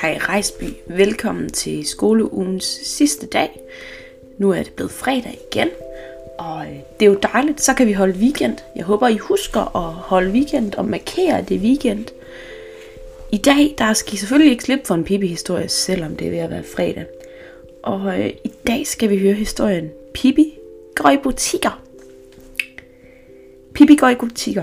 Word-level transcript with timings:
Hej 0.00 0.18
Rejsby, 0.18 0.64
velkommen 0.86 1.50
til 1.50 1.86
skoleugens 1.86 2.64
sidste 2.64 3.26
dag. 3.26 3.60
Nu 4.38 4.50
er 4.50 4.62
det 4.62 4.72
blevet 4.72 4.92
fredag 4.92 5.38
igen, 5.52 5.68
og 6.38 6.66
øh, 6.66 6.72
det 7.00 7.06
er 7.06 7.10
jo 7.10 7.18
dejligt, 7.22 7.60
så 7.60 7.74
kan 7.74 7.86
vi 7.86 7.92
holde 7.92 8.18
weekend. 8.18 8.56
Jeg 8.76 8.84
håber, 8.84 9.08
I 9.08 9.16
husker 9.16 9.76
at 9.76 9.92
holde 9.92 10.30
weekend 10.30 10.74
og 10.74 10.84
markere 10.84 11.44
det 11.48 11.60
weekend. 11.60 12.06
I 13.32 13.38
dag, 13.38 13.74
der 13.78 13.92
skal 13.92 14.14
I 14.14 14.16
selvfølgelig 14.16 14.50
ikke 14.50 14.64
slippe 14.64 14.86
for 14.86 14.94
en 14.94 15.04
Pippi-historie, 15.04 15.68
selvom 15.68 16.16
det 16.16 16.26
er 16.26 16.30
ved 16.30 16.38
at 16.38 16.50
være 16.50 16.64
fredag. 16.76 17.06
Og 17.82 18.20
øh, 18.20 18.30
i 18.44 18.52
dag 18.66 18.86
skal 18.86 19.10
vi 19.10 19.18
høre 19.18 19.34
historien 19.34 19.90
Pippi 20.14 20.58
går 20.96 21.10
i 21.10 21.16
butikker. 21.22 21.85
Pippi 23.76 23.96
går 23.96 24.08
i 24.08 24.14
butikker. 24.14 24.62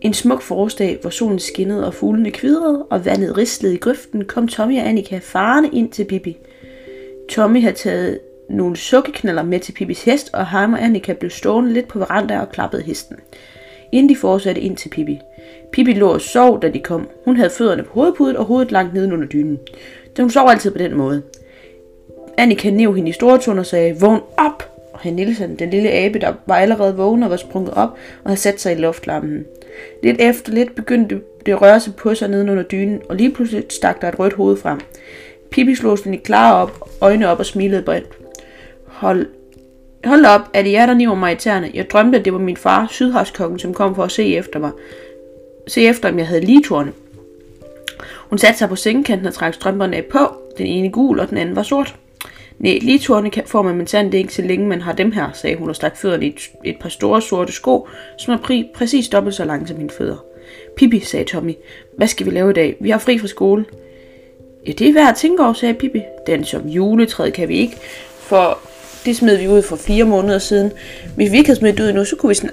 En 0.00 0.14
smuk 0.14 0.42
forårsdag, 0.42 0.98
hvor 1.00 1.10
solen 1.10 1.38
skinnede 1.38 1.86
og 1.86 1.94
fuglene 1.94 2.30
kvidrede, 2.30 2.82
og 2.90 3.04
vandet 3.04 3.36
rislede 3.36 3.74
i 3.74 3.78
grøften, 3.78 4.24
kom 4.24 4.48
Tommy 4.48 4.78
og 4.78 4.88
Annika 4.88 5.18
farne 5.22 5.68
ind 5.72 5.90
til 5.90 6.04
Pippi. 6.04 6.36
Tommy 7.30 7.60
havde 7.60 7.74
taget 7.74 8.18
nogle 8.50 8.76
sukkeknaller 8.76 9.42
med 9.42 9.60
til 9.60 9.72
Pippis 9.72 10.04
hest, 10.04 10.30
og 10.32 10.46
ham 10.46 10.72
og 10.72 10.84
Annika 10.84 11.12
blev 11.12 11.30
stående 11.30 11.72
lidt 11.72 11.88
på 11.88 11.98
veranda 11.98 12.40
og 12.40 12.52
klappede 12.52 12.82
hesten. 12.82 13.16
Inden 13.92 14.08
de 14.08 14.16
fortsatte 14.16 14.60
ind 14.60 14.76
til 14.76 14.88
Pippi. 14.88 15.18
Pippi 15.72 15.92
lå 15.92 16.08
og 16.08 16.20
sov, 16.20 16.62
da 16.62 16.68
de 16.68 16.80
kom. 16.80 17.08
Hun 17.24 17.36
havde 17.36 17.50
fødderne 17.50 17.82
på 17.82 17.92
hovedpudet 17.92 18.36
og 18.36 18.44
hovedet 18.44 18.72
langt 18.72 18.94
nede 18.94 19.12
under 19.12 19.26
dynen. 19.26 19.58
Så 20.16 20.22
hun 20.22 20.30
sov 20.30 20.48
altid 20.48 20.70
på 20.70 20.78
den 20.78 20.96
måde. 20.96 21.22
Annika 22.38 22.70
næv 22.70 22.94
hende 22.94 23.08
i 23.08 23.12
store 23.12 23.58
og 23.58 23.66
sagde, 23.66 24.00
vågn 24.00 24.20
op! 24.36 24.75
Og 25.04 25.12
Nielsen, 25.12 25.56
den 25.56 25.70
lille 25.70 25.90
abe, 25.90 26.18
der 26.18 26.32
var 26.46 26.54
allerede 26.54 26.96
vågen 26.96 27.22
og 27.22 27.30
var 27.30 27.36
sprunget 27.36 27.74
op 27.74 27.88
og 28.24 28.30
havde 28.30 28.40
sat 28.40 28.60
sig 28.60 28.72
i 28.72 28.80
luftlammen. 28.80 29.44
Lidt 30.02 30.20
efter 30.20 30.52
lidt 30.52 30.74
begyndte 30.74 31.20
det 31.46 31.52
at 31.52 31.62
røre 31.62 31.80
sig 31.80 31.94
på 31.94 32.14
sig 32.14 32.28
nede 32.28 32.50
under 32.50 32.62
dynen, 32.62 33.00
og 33.08 33.16
lige 33.16 33.32
pludselig 33.32 33.64
stak 33.70 34.00
der 34.00 34.08
et 34.08 34.18
rødt 34.18 34.32
hoved 34.32 34.56
frem. 34.56 34.80
Pippi 35.50 35.74
slog 35.74 35.98
sin 35.98 36.20
klare 36.20 36.54
op, 36.54 36.90
øjnene 37.00 37.28
op 37.28 37.38
og 37.38 37.46
smilede 37.46 37.82
bredt. 37.82 38.06
Hold, 38.86 39.26
hold 40.04 40.24
op, 40.24 40.40
er 40.54 40.62
det 40.62 40.72
jer, 40.72 40.86
der 40.86 40.94
niver 40.94 41.14
mig 41.14 41.32
i 41.32 41.36
tæerne? 41.36 41.70
Jeg 41.74 41.90
drømte, 41.90 42.18
at 42.18 42.24
det 42.24 42.32
var 42.32 42.38
min 42.38 42.56
far, 42.56 42.86
sydhavskokken, 42.90 43.58
som 43.58 43.74
kom 43.74 43.94
for 43.94 44.04
at 44.04 44.12
se 44.12 44.36
efter 44.36 44.58
mig. 44.58 44.70
Se 45.66 45.86
efter, 45.86 46.08
om 46.08 46.18
jeg 46.18 46.26
havde 46.26 46.40
ligetorne. 46.40 46.92
Hun 48.28 48.38
satte 48.38 48.58
sig 48.58 48.68
på 48.68 48.76
sengekanten 48.76 49.26
og 49.26 49.34
trak 49.34 49.54
strømperne 49.54 49.96
af 49.96 50.04
på. 50.04 50.18
Den 50.58 50.66
ene 50.66 50.90
gul, 50.90 51.20
og 51.20 51.30
den 51.30 51.38
anden 51.38 51.56
var 51.56 51.62
sort. 51.62 51.94
Nej, 52.58 52.78
ligetorne 52.82 53.30
får 53.46 53.62
man 53.62 53.76
men 53.76 53.86
sandt 53.86 54.14
ikke, 54.14 54.34
så 54.34 54.42
længe 54.42 54.66
man 54.66 54.80
har 54.80 54.92
dem 54.92 55.12
her, 55.12 55.30
sagde 55.34 55.56
hun 55.56 55.68
og 55.68 55.76
stak 55.76 55.96
fødderne 55.96 56.26
i 56.26 56.28
et, 56.28 56.50
et 56.64 56.76
par 56.80 56.88
store 56.88 57.22
sorte 57.22 57.52
sko, 57.52 57.88
som 58.18 58.34
er 58.34 58.38
præ- 58.38 58.72
præcis 58.74 59.08
dobbelt 59.08 59.34
så 59.34 59.44
lange 59.44 59.66
som 59.66 59.76
mine 59.76 59.90
fødder. 59.90 60.24
Pippi, 60.76 61.00
sagde 61.00 61.24
Tommy, 61.24 61.54
hvad 61.96 62.06
skal 62.06 62.26
vi 62.26 62.30
lave 62.30 62.50
i 62.50 62.54
dag? 62.54 62.76
Vi 62.80 62.90
har 62.90 62.98
fri 62.98 63.18
fra 63.18 63.26
skole. 63.26 63.64
Ja, 64.66 64.72
det 64.72 64.88
er 64.88 64.92
værd 64.92 65.08
at 65.08 65.16
tænke 65.16 65.42
over, 65.42 65.52
sagde 65.52 65.74
Pippi. 65.74 66.02
Den 66.26 66.44
som 66.44 66.68
juletræet 66.68 67.32
kan 67.32 67.48
vi 67.48 67.56
ikke, 67.56 67.76
for 68.18 68.58
det 69.04 69.16
smed 69.16 69.36
vi 69.36 69.48
ud 69.48 69.62
for 69.62 69.76
fire 69.76 70.04
måneder 70.04 70.38
siden. 70.38 70.72
Hvis 71.16 71.32
vi 71.32 71.36
ikke 71.36 71.48
havde 71.48 71.58
smidt 71.58 71.80
ud 71.80 71.92
nu, 71.92 72.04
så 72.04 72.16
kunne 72.16 72.34
vi 72.42 72.48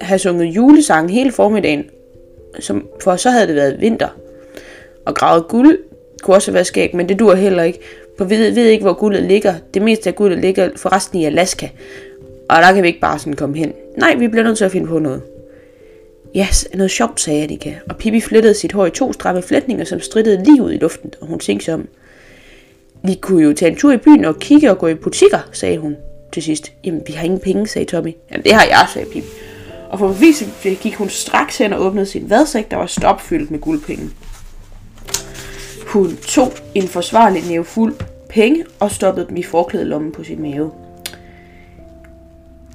have 0.00 0.18
sunget 0.18 0.46
julesangen 0.46 1.10
hele 1.10 1.32
formiddagen. 1.32 1.84
Som, 2.60 2.86
for 3.02 3.16
så 3.16 3.30
havde 3.30 3.46
det 3.46 3.54
været 3.54 3.80
vinter. 3.80 4.08
Og 5.06 5.14
gravet 5.14 5.48
guld 5.48 5.78
kunne 6.22 6.36
også 6.36 6.52
være 6.52 6.64
skægt, 6.64 6.94
men 6.94 7.08
det 7.08 7.18
dur 7.18 7.34
heller 7.34 7.62
ikke. 7.62 7.78
For 8.18 8.24
vi 8.24 8.36
ved, 8.36 8.50
ved 8.50 8.66
ikke, 8.66 8.82
hvor 8.82 8.92
guldet 8.92 9.22
ligger. 9.22 9.54
Det 9.74 9.82
meste 9.82 10.08
af 10.08 10.14
guldet 10.14 10.38
ligger 10.38 10.70
forresten 10.76 11.18
i 11.18 11.24
Alaska. 11.24 11.68
Og 12.48 12.56
der 12.56 12.72
kan 12.72 12.82
vi 12.82 12.88
ikke 12.88 13.00
bare 13.00 13.18
sådan 13.18 13.32
komme 13.32 13.58
hen. 13.58 13.72
Nej, 13.96 14.14
vi 14.14 14.28
bliver 14.28 14.44
nødt 14.44 14.58
til 14.58 14.64
at 14.64 14.72
finde 14.72 14.86
på 14.86 14.98
noget. 14.98 15.22
Ja, 16.34 16.46
yes, 16.50 16.68
noget 16.74 16.90
sjovt, 16.90 17.20
sagde 17.20 17.42
Annika, 17.42 17.74
og 17.88 17.96
Pippi 17.96 18.20
flettede 18.20 18.54
sit 18.54 18.72
hår 18.72 18.86
i 18.86 18.90
to 18.90 19.12
stramme 19.12 19.42
flætninger, 19.42 19.84
som 19.84 20.00
strittede 20.00 20.44
lige 20.44 20.62
ud 20.62 20.72
i 20.72 20.76
luften, 20.76 21.14
og 21.20 21.26
hun 21.26 21.38
tænkte 21.38 21.64
sig 21.64 21.74
om. 21.74 21.88
Vi 23.04 23.14
kunne 23.20 23.42
jo 23.42 23.54
tage 23.54 23.70
en 23.70 23.76
tur 23.76 23.92
i 23.92 23.96
byen 23.96 24.24
og 24.24 24.38
kigge 24.38 24.70
og 24.70 24.78
gå 24.78 24.86
i 24.86 24.94
butikker, 24.94 25.38
sagde 25.52 25.78
hun 25.78 25.96
til 26.32 26.42
sidst. 26.42 26.72
Jamen, 26.84 27.02
vi 27.06 27.12
har 27.12 27.24
ingen 27.24 27.40
penge, 27.40 27.66
sagde 27.66 27.90
Tommy. 27.90 28.12
Jamen, 28.30 28.44
det 28.44 28.52
har 28.52 28.64
jeg, 28.64 28.86
sagde 28.92 29.08
Pippi. 29.12 29.28
Og 29.90 29.98
for 29.98 30.08
bevis 30.08 30.48
gik 30.80 30.94
hun 30.94 31.08
straks 31.08 31.58
hen 31.58 31.72
og 31.72 31.86
åbnede 31.86 32.06
sin 32.06 32.30
vadsæk, 32.30 32.70
der 32.70 32.76
var 32.76 32.86
stopfyldt 32.86 33.50
med 33.50 33.58
guldpenge. 33.58 34.10
Hun 35.86 36.16
tog 36.16 36.52
en 36.74 36.88
forsvarlig 36.88 37.42
næve 37.48 37.64
fuld 37.64 37.94
penge 38.28 38.64
og 38.80 38.90
stoppede 38.90 39.26
dem 39.28 39.36
i 39.36 39.42
forklædelommen 39.42 40.12
på 40.12 40.24
sin 40.24 40.42
mave. 40.42 40.72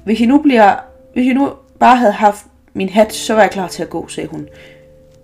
Hvis 0.04 0.20
I 0.20 0.26
nu, 0.26 0.38
bliver, 0.38 0.76
hvis 1.12 1.26
I 1.26 1.32
nu 1.32 1.50
bare 1.80 1.96
havde 1.96 2.12
haft 2.12 2.44
min 2.74 2.88
hat, 2.88 3.14
så 3.14 3.34
var 3.34 3.40
jeg 3.40 3.50
klar 3.50 3.68
til 3.68 3.82
at 3.82 3.90
gå, 3.90 4.08
sagde 4.08 4.28
hun. 4.28 4.48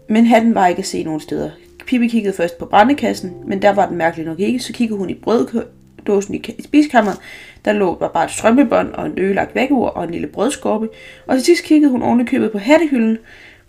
Men 0.09 0.26
hatten 0.26 0.54
var 0.54 0.66
ikke 0.66 0.78
at 0.78 0.87
se 0.87 1.04
nogen 1.04 1.21
steder. 1.21 1.50
Pippi 1.87 2.09
kiggede 2.09 2.37
først 2.37 2.59
på 2.59 2.66
brændekassen, 2.66 3.32
men 3.47 3.62
der 3.62 3.71
var 3.71 3.87
den 3.87 3.97
mærkeligt 3.97 4.28
nok 4.28 4.41
ikke. 4.41 4.60
Så 4.60 4.72
kiggede 4.72 4.99
hun 4.99 5.10
i 5.10 5.15
brøddåsen 5.15 6.34
i 6.34 6.62
spiskammeret. 6.65 7.19
Der 7.65 7.72
lå 7.72 7.97
var 8.00 8.09
bare 8.09 8.25
et 8.25 8.31
strømpebånd 8.31 8.93
og 8.93 9.06
en 9.06 9.19
øgelagt 9.19 9.55
vækkeur 9.55 9.88
og 9.88 10.05
en 10.05 10.10
lille 10.10 10.26
brødskorpe. 10.26 10.88
Og 11.26 11.37
til 11.37 11.44
sidst 11.44 11.65
kiggede 11.65 11.91
hun 11.91 12.03
oven 12.03 12.26
købet 12.26 12.53
på 12.53 12.59
hattehylden, 12.59 13.19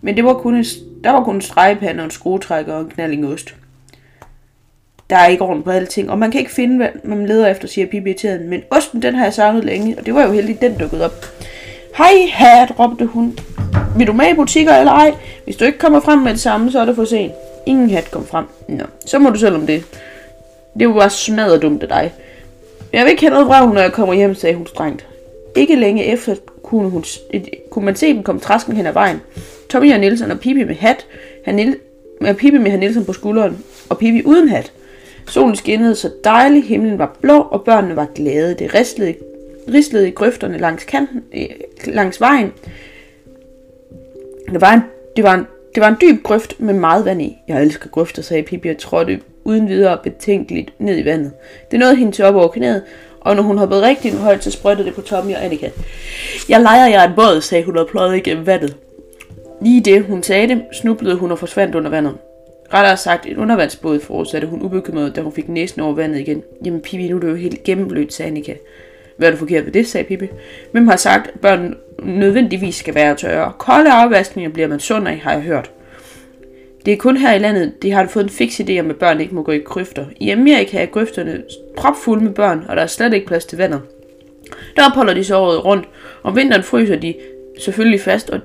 men 0.00 0.16
det 0.16 0.24
var 0.24 0.34
kun 0.34 0.54
en, 0.54 0.64
der 1.04 1.10
var 1.10 1.24
kun 1.24 1.34
en 1.34 1.40
stregepande 1.40 2.00
og 2.00 2.04
en 2.04 2.10
skruetrækker 2.10 2.74
og 2.74 2.80
en 2.80 2.88
knallingost. 2.88 3.46
ost. 3.48 3.59
Der 5.10 5.16
er 5.16 5.26
ikke 5.26 5.42
orden 5.42 5.62
på 5.62 5.70
alting, 5.70 6.10
og 6.10 6.18
man 6.18 6.30
kan 6.30 6.40
ikke 6.40 6.52
finde, 6.52 6.76
hvad 6.76 6.88
man 7.04 7.26
leder 7.26 7.46
efter, 7.46 7.68
siger 7.68 7.86
Pippi. 7.86 8.14
Men 8.48 8.62
osten, 8.70 9.02
den 9.02 9.14
har 9.14 9.24
jeg 9.24 9.34
savnet 9.34 9.64
længe, 9.64 9.98
og 9.98 10.06
det 10.06 10.14
var 10.14 10.26
jo 10.26 10.32
heldigt, 10.32 10.60
den 10.60 10.78
dukkede 10.78 11.04
op. 11.04 11.26
Hej, 11.96 12.26
hat, 12.32 12.78
råbte 12.78 13.06
hun. 13.06 13.38
Vil 13.96 14.06
du 14.06 14.12
med 14.12 14.30
i 14.30 14.34
butikker 14.34 14.72
eller 14.72 14.92
ej? 14.92 15.14
Hvis 15.44 15.56
du 15.56 15.64
ikke 15.64 15.78
kommer 15.78 16.00
frem 16.00 16.18
med 16.18 16.32
det 16.32 16.40
samme, 16.40 16.72
så 16.72 16.80
er 16.80 16.84
det 16.84 16.96
for 16.96 17.04
sent. 17.04 17.32
Ingen 17.66 17.90
hat 17.90 18.10
kom 18.10 18.26
frem. 18.26 18.44
Nå, 18.68 18.84
så 19.06 19.18
må 19.18 19.30
du 19.30 19.38
selv 19.38 19.54
om 19.54 19.66
det. 19.66 19.84
Det 20.78 20.88
var 20.88 20.94
bare 20.94 21.10
smadret 21.10 21.62
dumt 21.62 21.82
af 21.82 21.88
dig. 21.88 22.12
Jeg 22.92 23.04
vil 23.04 23.10
ikke 23.10 23.22
have 23.22 23.30
noget 23.30 23.46
vrag, 23.46 23.74
når 23.74 23.80
jeg 23.80 23.92
kommer 23.92 24.14
hjem, 24.14 24.34
sagde 24.34 24.56
hun 24.56 24.66
strengt. 24.66 25.06
Ikke 25.56 25.74
længe 25.74 26.04
efter 26.04 26.34
kunne, 26.62 26.90
hun, 26.90 27.04
kunne 27.70 27.84
man 27.84 27.96
se 27.96 28.14
dem 28.14 28.22
komme 28.22 28.40
træsken 28.40 28.76
hen 28.76 28.86
ad 28.86 28.92
vejen. 28.92 29.20
Tommy 29.70 29.92
og 29.92 30.00
Nielsen 30.00 30.30
og 30.30 30.40
Pippi 30.40 30.64
med 30.64 30.74
hat, 30.74 31.06
han 31.44 31.74
med 32.20 32.34
Pippi 32.34 32.58
med 32.58 32.70
han 32.70 32.80
Nielsen 32.80 33.04
på 33.04 33.12
skulderen, 33.12 33.64
og 33.88 33.98
Pippi 33.98 34.22
uden 34.24 34.48
hat. 34.48 34.72
Solen 35.26 35.56
skinnede 35.56 35.94
så 35.94 36.10
dejligt, 36.24 36.66
himlen 36.66 36.98
var 36.98 37.16
blå, 37.20 37.40
og 37.40 37.64
børnene 37.64 37.96
var 37.96 38.06
glade. 38.14 38.54
Det 38.54 38.74
rislede, 38.74 39.14
rislede 39.74 40.08
i 40.08 40.10
grøfterne 40.10 40.58
langs, 40.58 40.84
kanten, 40.84 41.22
øh, 41.34 41.46
langs 41.86 42.20
vejen. 42.20 42.52
Det 44.52 44.60
var, 44.60 44.72
en, 44.72 44.80
det, 45.16 45.24
var 45.24 45.34
en, 45.34 45.46
det 45.74 45.80
var 45.80 45.88
en 45.88 45.96
dyb 46.00 46.22
grøft 46.22 46.60
med 46.60 46.74
meget 46.74 47.04
vand 47.04 47.22
i. 47.22 47.36
Jeg 47.48 47.62
elsker 47.62 47.88
grøfter, 47.88 48.22
sagde 48.22 48.42
Pippi 48.42 48.68
og 48.68 48.78
trådte 48.78 49.20
uden 49.44 49.68
videre 49.68 49.98
betænkeligt 50.02 50.72
ned 50.78 50.98
i 50.98 51.04
vandet. 51.04 51.32
Det 51.70 51.78
nåede 51.78 51.96
hende 51.96 52.12
til 52.12 52.24
op 52.24 52.34
over 52.34 52.48
knæet, 52.48 52.82
og 53.20 53.36
når 53.36 53.42
hun 53.42 53.58
hoppede 53.58 53.82
rigtig 53.82 54.12
højt, 54.12 54.44
så 54.44 54.50
sprøjtede 54.50 54.86
det 54.86 54.94
på 54.94 55.00
Tommy 55.00 55.34
og 55.34 55.44
Annika. 55.44 55.70
Jeg 56.48 56.60
leger 56.60 56.86
jer 56.86 57.02
en 57.08 57.14
båd, 57.16 57.40
sagde 57.40 57.64
hun 57.64 57.76
og 57.76 57.88
pløjede 57.88 58.16
igennem 58.16 58.46
vandet. 58.46 58.76
Lige 59.62 59.80
det, 59.80 60.04
hun 60.04 60.22
sagde 60.22 60.48
det, 60.48 60.62
snublede 60.72 61.16
hun 61.16 61.32
og 61.32 61.38
forsvandt 61.38 61.74
under 61.74 61.90
vandet. 61.90 62.14
Rettere 62.74 62.96
sagt, 62.96 63.26
en 63.26 63.36
undervandsbåd 63.36 64.00
fortsatte 64.00 64.46
hun 64.46 64.62
ubekymret, 64.62 65.16
da 65.16 65.20
hun 65.20 65.32
fik 65.32 65.48
næsen 65.48 65.80
over 65.80 65.94
vandet 65.94 66.20
igen. 66.20 66.42
Jamen 66.64 66.80
Pippi, 66.80 67.08
nu 67.08 67.16
er 67.16 67.20
du 67.20 67.26
jo 67.26 67.34
helt 67.34 67.62
gennemblødt, 67.62 68.12
sagde 68.12 68.30
Annika. 68.30 68.54
Hvad 69.16 69.28
er 69.28 69.32
du 69.32 69.38
forkert 69.38 69.64
ved 69.64 69.72
det, 69.72 69.86
sagde 69.86 70.08
Pippi. 70.08 70.26
Hvem 70.72 70.88
har 70.88 70.96
sagt, 70.96 71.26
at 71.26 71.40
børn 71.40 71.74
nødvendigvis 72.02 72.74
skal 72.74 72.94
være 72.94 73.14
tørre? 73.14 73.52
Kolde 73.58 73.92
afvaskninger 73.92 74.50
bliver 74.50 74.68
man 74.68 74.80
sund 74.80 75.08
af, 75.08 75.18
har 75.18 75.32
jeg 75.32 75.40
hørt. 75.40 75.70
Det 76.86 76.92
er 76.92 76.96
kun 76.96 77.16
her 77.16 77.34
i 77.34 77.38
landet, 77.38 77.82
de 77.82 77.92
har 77.92 78.06
fået 78.06 78.24
en 78.24 78.30
fix 78.30 78.60
idé 78.60 78.78
om, 78.80 78.90
at 78.90 78.96
børn 78.96 79.20
ikke 79.20 79.34
må 79.34 79.42
gå 79.42 79.52
i 79.52 79.58
grøfter. 79.58 80.04
I 80.16 80.30
Amerika 80.30 80.82
er 80.82 80.86
grøfterne 80.86 81.42
propfulde 81.76 82.24
med 82.24 82.32
børn, 82.32 82.64
og 82.68 82.76
der 82.76 82.82
er 82.82 82.86
slet 82.86 83.14
ikke 83.14 83.26
plads 83.26 83.44
til 83.44 83.58
vandet. 83.58 83.80
Der 84.76 84.86
opholder 84.86 85.14
de 85.14 85.24
så 85.24 85.36
året 85.36 85.64
rundt. 85.64 85.88
Om 86.22 86.36
vinteren 86.36 86.62
fryser 86.62 86.96
de 86.96 87.14
selvfølgelig 87.58 88.00
fast, 88.00 88.30
og 88.30 88.40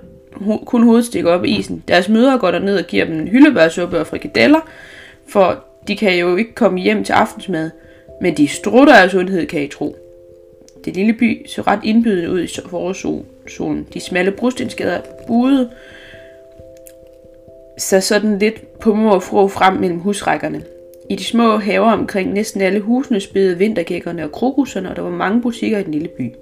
kun 0.66 0.84
hovedet 0.84 1.06
stikker 1.06 1.32
op 1.32 1.46
i 1.46 1.58
isen. 1.58 1.84
Deres 1.88 2.10
mødre 2.10 2.38
går 2.38 2.52
ned 2.52 2.78
og 2.78 2.86
giver 2.88 3.06
dem 3.06 3.28
hyldebærsuppe 3.28 4.00
og 4.00 4.08
frikadeller, 4.08 4.60
for 5.28 5.64
de 5.88 5.98
kan 5.98 6.18
jo 6.20 6.36
ikke 6.36 6.56
komme 6.56 6.80
hjem 6.80 7.04
til 7.04 7.14
aftensmad. 7.14 7.70
Men 8.22 8.38
de 8.38 8.48
strutter 8.48 8.94
af 8.94 9.10
sundhed, 9.10 9.46
kan 9.46 9.62
I 9.64 9.68
tro. 9.68 9.96
Det 10.86 10.96
lille 10.96 11.14
by 11.14 11.46
så 11.48 11.62
ret 11.62 11.80
indbydende 11.84 12.32
ud 12.32 12.42
i 12.42 12.48
forårssolen. 12.70 13.88
De 13.94 14.00
smalle 14.00 14.32
brustindskader 14.32 15.02
buede 15.28 15.70
så 17.78 18.02
sådan 18.02 18.40
lidt 18.40 18.80
på 18.80 18.94
mor 18.94 19.12
og 19.12 19.24
fro 19.24 19.48
frem 19.48 19.74
mellem 19.74 20.00
husrækkerne. 20.00 20.64
I 21.10 21.16
de 21.16 21.24
små 21.24 21.58
haver 21.58 21.92
omkring 21.92 22.34
næsten 22.34 22.62
alle 22.62 22.80
husene 22.80 23.20
spillede 23.20 23.58
vintergækkerne 23.58 24.24
og 24.24 24.32
krokusserne, 24.32 24.90
og 24.90 24.96
der 24.96 25.02
var 25.02 25.10
mange 25.10 25.42
butikker 25.42 25.78
i 25.78 25.84
den 25.84 25.92
lille 25.92 26.08
by. 26.08 26.34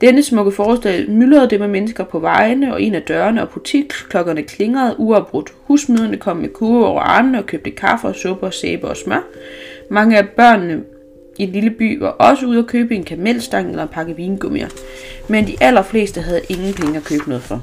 Denne 0.00 0.22
smukke 0.22 0.52
forestilling 0.52 1.18
myldrede 1.18 1.50
det 1.50 1.60
med 1.60 1.68
mennesker 1.68 2.04
på 2.04 2.18
vejene, 2.18 2.72
og 2.72 2.82
en 2.82 2.94
af 2.94 3.02
dørene 3.02 3.42
og 3.42 3.48
butiksklokkerne 3.48 4.42
klingrede 4.42 4.94
uafbrudt. 4.98 5.52
Husmøderne 5.64 6.16
kom 6.16 6.36
med 6.36 6.48
kurve 6.48 6.86
over 6.86 7.00
armene 7.00 7.38
og 7.38 7.46
købte 7.46 7.70
kaffe 7.70 8.06
og 8.06 8.14
suppe 8.14 8.52
sæbe 8.52 8.88
og 8.88 8.96
smør. 8.96 9.24
Mange 9.90 10.18
af 10.18 10.28
børnene 10.28 10.82
i 11.38 11.42
en 11.42 11.48
lille 11.48 11.70
by 11.70 11.98
var 11.98 12.08
også 12.08 12.46
ude 12.46 12.58
at 12.58 12.66
købe 12.66 12.94
en 12.94 13.04
kamelstang 13.04 13.70
eller 13.70 13.82
en 13.82 13.88
pakke 13.88 14.16
vingummier, 14.16 14.68
men 15.28 15.46
de 15.46 15.56
allerfleste 15.60 16.20
havde 16.20 16.40
ingen 16.48 16.74
penge 16.74 16.96
at 16.96 17.04
købe 17.04 17.28
noget 17.28 17.42
for. 17.42 17.62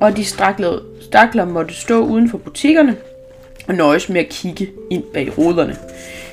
og 0.00 0.16
de 0.16 0.24
stakler, 0.24 0.78
stakler 1.00 1.44
måtte 1.44 1.74
stå 1.74 2.04
uden 2.04 2.28
for 2.28 2.38
butikkerne 2.38 2.96
og 3.68 3.74
nøjes 3.74 4.08
med 4.08 4.20
at 4.20 4.28
kigge 4.28 4.70
ind 4.90 5.02
bag 5.14 5.38
ruderne. 5.38 5.76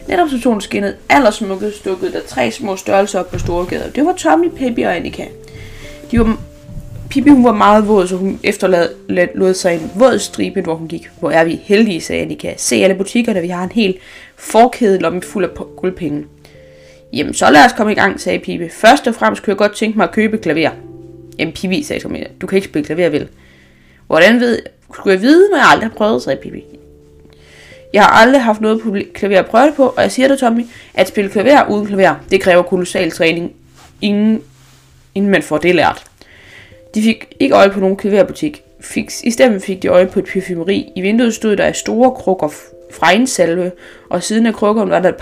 Netop 0.08 0.30
så 0.30 0.42
solen 0.42 0.62
skinnede 0.62 0.96
allersmukkest 1.10 1.86
dukkede 1.86 2.12
der 2.12 2.20
tre 2.28 2.52
små 2.52 2.76
størrelser 2.76 3.20
op 3.20 3.32
på 3.32 3.40
Storegade. 3.40 3.92
Det 3.96 4.06
var 4.06 4.14
Tommy, 4.14 4.50
Pippi 4.50 4.82
og 4.82 4.96
Annika. 4.96 5.26
De 6.12 6.20
var, 6.20 6.38
Pippi 7.10 7.30
hun 7.30 7.44
var 7.44 7.52
meget 7.52 7.88
våd, 7.88 8.08
så 8.08 8.16
hun 8.16 8.40
efterlod 8.44 9.54
sig 9.54 9.74
en 9.74 9.92
våd 9.96 10.20
stribe, 10.20 10.62
hvor 10.62 10.76
hun 10.76 10.88
gik. 10.88 11.10
Hvor 11.20 11.32
er 11.32 11.44
vi 11.44 11.60
heldige, 11.64 12.02
sagde 12.02 12.22
Annika. 12.22 12.54
Se 12.58 12.76
alle 12.76 12.96
butikkerne, 12.96 13.42
vi 13.42 13.48
har 13.48 13.64
en 13.64 13.72
hel 13.72 13.98
forkædelomme 14.36 15.22
fuld 15.22 15.46
af 15.46 15.50
guldpenge. 15.78 16.26
Jamen, 17.14 17.34
så 17.34 17.50
lad 17.52 17.66
os 17.66 17.74
komme 17.78 17.92
i 17.92 17.96
gang, 17.96 18.22
sagde 18.22 18.40
Pippi. 18.40 18.70
Først 18.70 19.08
og 19.08 19.16
fremmest 19.16 19.44
kunne 19.44 19.52
jeg 19.52 19.58
godt 19.58 19.76
tænke 19.76 19.98
mig 19.98 20.04
at 20.04 20.12
købe 20.12 20.38
klaver. 20.38 20.70
Jamen, 21.40 21.54
Pippi, 21.54 21.84
sagde 21.84 22.04
Tommy, 22.04 22.24
du 22.42 22.48
kan 22.48 22.56
ikke 22.56 22.68
spille 22.68 22.86
klaver, 22.86 23.10
vel? 23.10 23.28
Hvordan 24.08 24.40
ved, 24.40 24.60
skulle 24.94 25.14
jeg 25.14 25.22
vide, 25.22 25.50
når 25.50 25.58
jeg 25.58 25.68
aldrig 25.68 25.90
har 25.90 25.96
prøvet, 25.96 26.22
sagde 26.22 26.40
Pippi. 26.42 26.64
Jeg 27.94 28.04
har 28.04 28.10
aldrig 28.10 28.42
haft 28.42 28.62
noget 28.62 29.08
klaver 29.14 29.40
at 29.40 29.46
prøve 29.46 29.74
på, 29.76 29.84
og 29.84 30.02
jeg 30.02 30.12
siger 30.12 30.28
dig, 30.28 30.40
Tommy, 30.40 30.66
at 30.94 31.08
spille 31.08 31.30
klaver 31.30 31.70
uden 31.70 31.88
klaver, 31.88 32.16
det 32.32 32.42
kræver 32.42 32.64
kolossal 32.64 33.12
træning, 33.12 33.54
inden, 34.02 34.42
inden 35.16 35.32
man 35.32 35.44
får 35.44 35.58
det 35.58 35.76
lært. 35.76 36.04
De 36.96 37.02
fik 37.04 37.36
ikke 37.40 37.56
øje 37.56 37.70
på 37.70 37.80
nogen 37.80 37.96
klaverbutik. 37.98 38.64
Fik, 38.80 39.12
I 39.24 39.32
stedet 39.32 39.64
fik 39.64 39.82
de 39.82 39.88
øje 39.88 40.08
på 40.08 40.20
et 40.20 40.26
parfumeri. 40.34 40.92
I 40.96 41.02
vinduet 41.02 41.34
stod 41.34 41.56
der 41.56 41.72
store 41.72 42.12
krukker 42.12 42.50
fregnsalve, 42.92 43.72
og 44.10 44.24
siden 44.24 44.46
af 44.46 44.54
krukkerne 44.54 44.92
var 44.92 45.00
der 45.00 45.10
et 45.10 45.18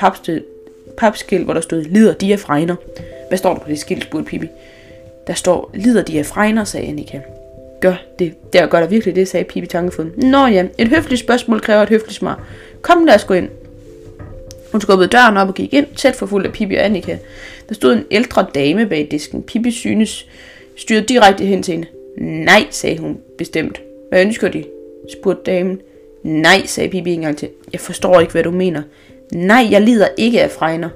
papskilt, 0.98 1.46
hvor 1.46 1.54
der 1.54 1.62
stod 1.62 1.82
Lider 1.84 2.14
de 2.14 2.34
af 2.34 2.40
fregner. 2.40 2.76
Hvad 3.28 3.38
står 3.38 3.54
der 3.54 3.60
på 3.60 3.70
det 3.70 3.80
skilt, 3.80 4.04
spurgte 4.04 4.30
Pippi. 4.30 4.48
Der 5.28 5.34
står 5.34 5.72
Lider 5.74 6.02
de 6.02 6.20
af 6.20 6.26
fregner, 6.26 6.64
sagde 6.64 6.88
Annika. 6.88 7.20
Gør 7.82 7.96
det. 8.20 8.54
Der 8.54 8.68
gør 8.68 8.80
der 8.80 8.88
virkelig 8.88 9.16
det, 9.16 9.28
sagde 9.28 9.44
Pippi 9.44 9.68
tankefuldt. 9.68 10.18
Nå 10.18 10.46
ja, 10.46 10.66
et 10.78 10.88
høfligt 10.88 11.20
spørgsmål 11.20 11.60
kræver 11.60 11.84
et 11.84 11.90
høfligt 11.90 12.14
svar. 12.14 12.44
Kom, 12.82 13.06
lad 13.06 13.16
os 13.16 13.24
gå 13.24 13.34
ind. 13.34 13.50
Hun 14.72 14.82
skubbede 14.82 15.10
døren 15.10 15.38
op 15.38 15.48
og 15.48 15.54
gik 15.56 15.74
ind, 15.74 15.88
tæt 15.96 16.16
forfulgt 16.16 16.48
af 16.48 16.54
Pippi 16.54 16.76
og 16.76 16.86
Annika. 16.86 17.18
Der 17.70 17.76
stod 17.76 17.94
en 17.94 18.06
ældre 18.12 18.46
dame 18.56 18.86
bag 18.86 19.08
disken. 19.12 19.44
Pippi 19.44 19.72
synes 19.72 20.28
styrede 20.76 21.06
direkte 21.06 21.46
hen 21.46 21.64
til 21.64 21.72
hende. 21.72 21.88
Nej, 22.46 22.66
sagde 22.70 22.98
hun 22.98 23.18
bestemt. 23.38 23.82
Hvad 24.10 24.22
ønsker 24.22 24.50
de? 24.50 24.64
spurgte 25.20 25.52
damen. 25.52 25.82
Nej, 26.24 26.66
sagde 26.66 26.90
Pippi 26.90 27.12
en 27.12 27.22
gang 27.22 27.38
til. 27.38 27.50
Jeg 27.74 27.80
forstår 27.80 28.20
ikke, 28.20 28.32
hvad 28.32 28.44
du 28.44 28.52
mener. 28.52 28.82
Nej, 29.34 29.68
jeg 29.72 29.82
lider 29.82 30.08
ikke 30.18 30.42
af 30.42 30.52
fregner. 30.52 30.90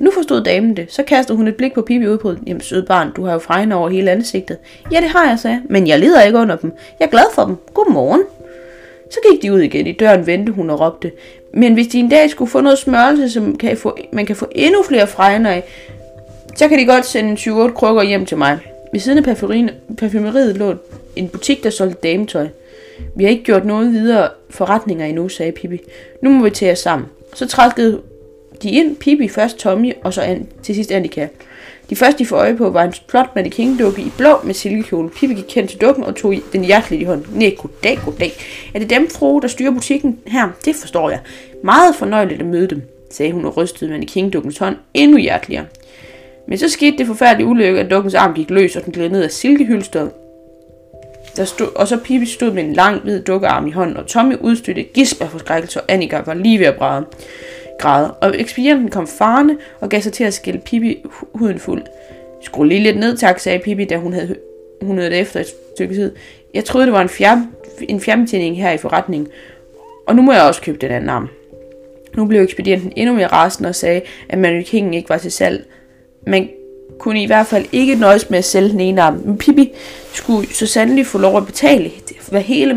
Nu 0.00 0.10
forstod 0.10 0.40
damen 0.44 0.76
det. 0.76 0.92
Så 0.92 1.02
kastede 1.02 1.36
hun 1.36 1.48
et 1.48 1.56
blik 1.56 1.74
på 1.74 1.82
Pippi 1.82 2.06
ud 2.06 2.18
på 2.18 2.34
Jamen 2.46 2.60
søde 2.60 2.82
barn, 2.82 3.12
du 3.16 3.24
har 3.24 3.32
jo 3.32 3.38
fregner 3.38 3.76
over 3.76 3.88
hele 3.88 4.10
ansigtet. 4.10 4.58
Ja, 4.92 5.00
det 5.00 5.08
har 5.08 5.28
jeg, 5.28 5.38
sagde 5.38 5.62
Men 5.68 5.86
jeg 5.86 5.98
lider 5.98 6.22
ikke 6.22 6.38
under 6.38 6.56
dem. 6.56 6.72
Jeg 7.00 7.06
er 7.06 7.10
glad 7.10 7.24
for 7.34 7.44
dem. 7.44 7.56
Godmorgen. 7.74 8.22
Så 9.10 9.18
gik 9.30 9.42
de 9.42 9.52
ud 9.52 9.60
igen. 9.60 9.86
I 9.86 9.92
døren 9.92 10.26
vendte 10.26 10.52
hun 10.52 10.70
og 10.70 10.80
råbte. 10.80 11.12
Men 11.54 11.74
hvis 11.74 11.86
de 11.86 11.98
en 11.98 12.08
dag 12.08 12.30
skulle 12.30 12.50
få 12.50 12.60
noget 12.60 12.78
smørelse, 12.78 13.30
som 13.30 13.58
kan 13.58 13.76
få, 13.76 13.98
man 14.12 14.26
kan 14.26 14.36
få 14.36 14.48
endnu 14.52 14.82
flere 14.82 15.06
fregner 15.06 15.50
af, 15.50 15.64
så 16.56 16.68
kan 16.68 16.78
de 16.78 16.86
godt 16.86 17.06
sende 17.06 17.30
28 17.30 17.72
krukker 17.72 18.02
hjem 18.02 18.26
til 18.26 18.36
mig. 18.36 18.58
Ved 18.92 19.00
siden 19.00 19.18
af 19.18 19.36
parfumeriet 19.98 20.56
lå 20.56 20.74
en 21.16 21.28
butik, 21.28 21.64
der 21.64 21.70
solgte 21.70 22.08
dametøj. 22.08 22.46
Vi 23.16 23.24
har 23.24 23.30
ikke 23.30 23.44
gjort 23.44 23.64
noget 23.64 23.92
videre 23.92 24.28
forretninger 24.50 25.06
endnu, 25.06 25.28
sagde 25.28 25.52
Pippi. 25.52 25.80
Nu 26.22 26.30
må 26.30 26.44
vi 26.44 26.50
tage 26.50 26.72
os 26.72 26.78
sammen. 26.78 27.08
Så 27.34 27.46
trækkede 27.48 28.00
de 28.62 28.70
ind, 28.70 28.96
Pippi 28.96 29.28
først 29.28 29.58
Tommy, 29.58 29.92
og 30.04 30.14
så 30.14 30.20
an, 30.20 30.46
til 30.62 30.74
sidst 30.74 30.92
Annika. 30.92 31.28
De 31.90 31.96
første, 31.96 32.18
de 32.18 32.26
får 32.26 32.36
øje 32.36 32.56
på, 32.56 32.70
var 32.70 32.84
en 32.84 32.94
flot 33.08 33.30
mannequin-dukke 33.34 34.02
i 34.02 34.12
blå 34.18 34.40
med 34.44 34.54
silkekjole. 34.54 35.10
Pippi 35.10 35.34
gik 35.34 35.54
hen 35.54 35.66
til 35.66 35.80
dukken 35.80 36.04
og 36.04 36.16
tog 36.16 36.34
den 36.52 36.64
hjerteligt 36.64 37.02
i 37.02 37.04
hånden. 37.04 37.38
Nej, 37.38 37.54
goddag, 37.58 37.98
goddag. 38.04 38.32
Er 38.74 38.78
det 38.78 38.90
dem, 38.90 39.10
fru, 39.10 39.40
der 39.40 39.48
styrer 39.48 39.70
butikken 39.70 40.18
her? 40.26 40.48
Det 40.64 40.76
forstår 40.76 41.10
jeg. 41.10 41.20
Meget 41.64 41.94
fornøjeligt 41.94 42.40
at 42.40 42.46
møde 42.46 42.66
dem, 42.66 42.82
sagde 43.10 43.32
hun 43.32 43.44
og 43.44 43.56
rystede 43.56 43.90
mannequin-dukkens 43.90 44.58
hånd 44.58 44.76
endnu 44.94 45.18
hjerteligere. 45.18 45.64
Men 46.48 46.58
så 46.58 46.68
skete 46.68 46.98
det 46.98 47.06
forfærdelige 47.06 47.46
ulykke, 47.46 47.80
at 47.80 47.90
dukkens 47.90 48.14
arm 48.14 48.34
gik 48.34 48.50
løs, 48.50 48.76
og 48.76 48.84
den 48.84 48.92
gled 48.92 49.08
ned 49.08 49.22
af 49.22 49.30
silkehylstret. 49.30 50.10
Der 51.36 51.44
stod, 51.44 51.68
og 51.74 51.88
så 51.88 51.96
Pippi 51.96 52.26
stod 52.26 52.50
med 52.50 52.64
en 52.64 52.72
lang 52.72 53.00
hvid 53.00 53.20
dukkearm 53.20 53.66
i 53.66 53.70
hånden, 53.70 53.96
og 53.96 54.06
Tommy 54.06 54.36
udstødte 54.40 54.80
et 54.80 54.92
gisp 54.92 55.22
af 55.22 55.28
forskrækkelse, 55.28 55.80
og 55.80 55.92
Annika 55.92 56.20
var 56.26 56.34
lige 56.34 56.58
ved 56.58 56.66
at 56.66 56.76
bræde. 56.76 57.04
Græde. 57.78 58.12
Og 58.12 58.40
ekspedienten 58.40 58.88
kom 58.88 59.06
farne 59.06 59.56
og 59.80 59.88
gav 59.88 60.00
sig 60.00 60.12
til 60.12 60.24
at 60.24 60.34
skille 60.34 60.60
Pippi 60.60 61.04
huden 61.34 61.58
fuld. 61.58 61.82
Skru 62.42 62.62
lige 62.62 62.80
lidt 62.80 62.98
ned, 62.98 63.16
tak, 63.16 63.40
sagde 63.40 63.58
Pippi, 63.58 63.84
da 63.84 63.96
hun 63.96 64.12
havde, 64.12 64.36
hun 64.82 64.98
havde 64.98 65.10
det 65.10 65.20
efter 65.20 65.40
et 65.40 65.46
stykke 65.74 65.94
tid. 65.94 66.12
Jeg 66.54 66.64
troede, 66.64 66.86
det 66.86 66.92
var 66.92 67.02
en, 67.02 67.08
fjern, 67.08 67.48
en 67.88 68.00
fjernbetjening 68.00 68.56
her 68.56 68.70
i 68.70 68.78
forretningen, 68.78 69.28
og 70.06 70.16
nu 70.16 70.22
må 70.22 70.32
jeg 70.32 70.42
også 70.42 70.62
købe 70.62 70.78
den 70.78 70.90
anden 70.90 71.10
arm. 71.10 71.28
Nu 72.16 72.24
blev 72.24 72.42
ekspedienten 72.42 72.92
endnu 72.96 73.14
mere 73.14 73.26
rasende 73.26 73.68
og 73.68 73.74
sagde, 73.74 74.00
at 74.28 74.38
mannequinen 74.38 74.94
ikke 74.94 75.08
var 75.08 75.18
til 75.18 75.32
salg, 75.32 75.64
man 76.26 76.48
kunne 76.98 77.22
i 77.22 77.26
hvert 77.26 77.46
fald 77.46 77.66
ikke 77.72 77.94
nøjes 77.94 78.30
med 78.30 78.38
at 78.38 78.44
sælge 78.44 78.68
den 78.68 78.80
ene 78.80 79.02
arm. 79.02 79.22
Men 79.24 79.38
Pippi 79.38 79.72
skulle 80.12 80.54
så 80.54 80.66
sandelig 80.66 81.06
få 81.06 81.18
lov 81.18 81.36
at 81.36 81.46
betale, 81.46 81.90
hvad 82.28 82.40
hele 82.40 82.74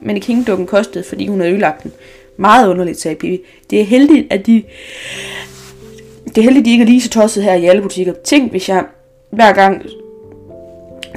mannequin-dukken 0.00 0.66
kostede, 0.66 1.04
fordi 1.04 1.26
hun 1.26 1.40
havde 1.40 1.52
ødelagt 1.52 1.82
den. 1.82 1.92
Meget 2.38 2.68
underligt, 2.68 3.00
sagde 3.00 3.16
Pippi. 3.16 3.40
Det 3.70 3.80
er 3.80 3.84
heldigt, 3.84 4.32
at 4.32 4.46
de... 4.46 4.62
Det 6.26 6.38
er 6.38 6.42
heldigt, 6.42 6.62
at 6.62 6.66
de 6.66 6.70
ikke 6.70 6.82
er 6.82 6.86
lige 6.86 7.00
så 7.00 7.10
tosset 7.10 7.44
her 7.44 7.54
i 7.54 7.64
alle 7.64 7.82
butikker. 7.82 8.12
Tænk, 8.24 8.50
hvis 8.50 8.68
jeg 8.68 8.84
hver 9.30 9.52
gang... 9.52 9.82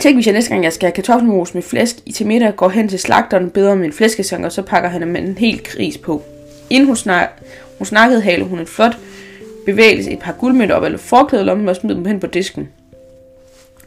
Tænk, 0.02 0.16
hvis 0.16 0.26
jeg 0.26 0.34
næste 0.34 0.50
gang, 0.50 0.64
jeg 0.64 0.74
skal 0.74 0.86
have 0.88 0.94
kartoffelmos 0.94 1.54
med 1.54 1.62
flæsk 1.62 1.96
i 2.06 2.12
til 2.12 2.28
middag, 2.28 2.56
går 2.56 2.70
hen 2.70 2.88
til 2.88 3.00
slagteren, 3.00 3.50
beder 3.50 3.72
om 3.72 3.84
en 3.84 3.94
flæskesang, 3.94 4.46
og 4.46 4.52
så 4.52 4.62
pakker 4.62 4.90
han 4.90 5.16
en 5.16 5.38
helt 5.38 5.64
kris 5.64 5.98
på. 5.98 6.22
Inden 6.70 6.88
hun, 6.88 6.96
snak, 6.96 7.30
hun 7.78 7.86
snakkede, 7.86 8.22
halede 8.22 8.50
hun 8.50 8.60
en 8.60 8.68
flot 8.68 8.98
bevægelse 9.66 10.12
et 10.12 10.20
par 10.20 10.32
guldmønter 10.32 10.76
op 10.76 10.84
eller 10.84 10.98
forklædelommen 10.98 11.70
og 11.70 11.76
smide 11.76 11.96
dem 11.96 12.06
hen 12.06 12.20
på 12.20 12.28
disken. 12.28 12.70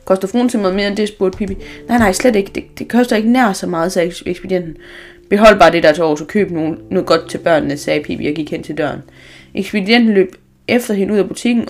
Koster 0.05 0.29
fruen 0.29 0.49
til 0.49 0.61
mig 0.61 0.75
mere 0.75 0.89
end 0.89 0.97
det, 0.97 1.09
spurgte 1.09 1.39
Pippi. 1.39 1.57
Nej, 1.89 1.99
nej, 1.99 2.13
slet 2.13 2.37
ikke. 2.37 2.51
Det, 2.55 2.65
det 2.79 2.89
koster 2.89 3.17
ikke 3.17 3.31
nær 3.31 3.53
så 3.53 3.67
meget, 3.67 3.93
sagde 3.93 4.13
ekspedienten. 4.27 4.77
Behold 5.35 5.59
bare 5.59 5.73
det 5.73 5.83
der 5.83 5.93
til 5.93 6.05
år, 6.05 6.17
så 6.17 6.25
køb 6.25 6.51
nogen, 6.51 6.79
noget 6.91 7.07
godt 7.07 7.31
til 7.31 7.39
børnene, 7.39 7.77
sagde 7.77 8.03
Pippi 8.03 8.27
og 8.27 8.35
gik 8.35 8.51
hen 8.51 8.63
til 8.63 8.79
døren. 8.79 9.03
Ekspedienten 9.55 10.15
løb 10.15 10.37
efter 10.69 10.95
hende 10.95 11.15
ud 11.15 11.19
af 11.19 11.29
butikken 11.29 11.69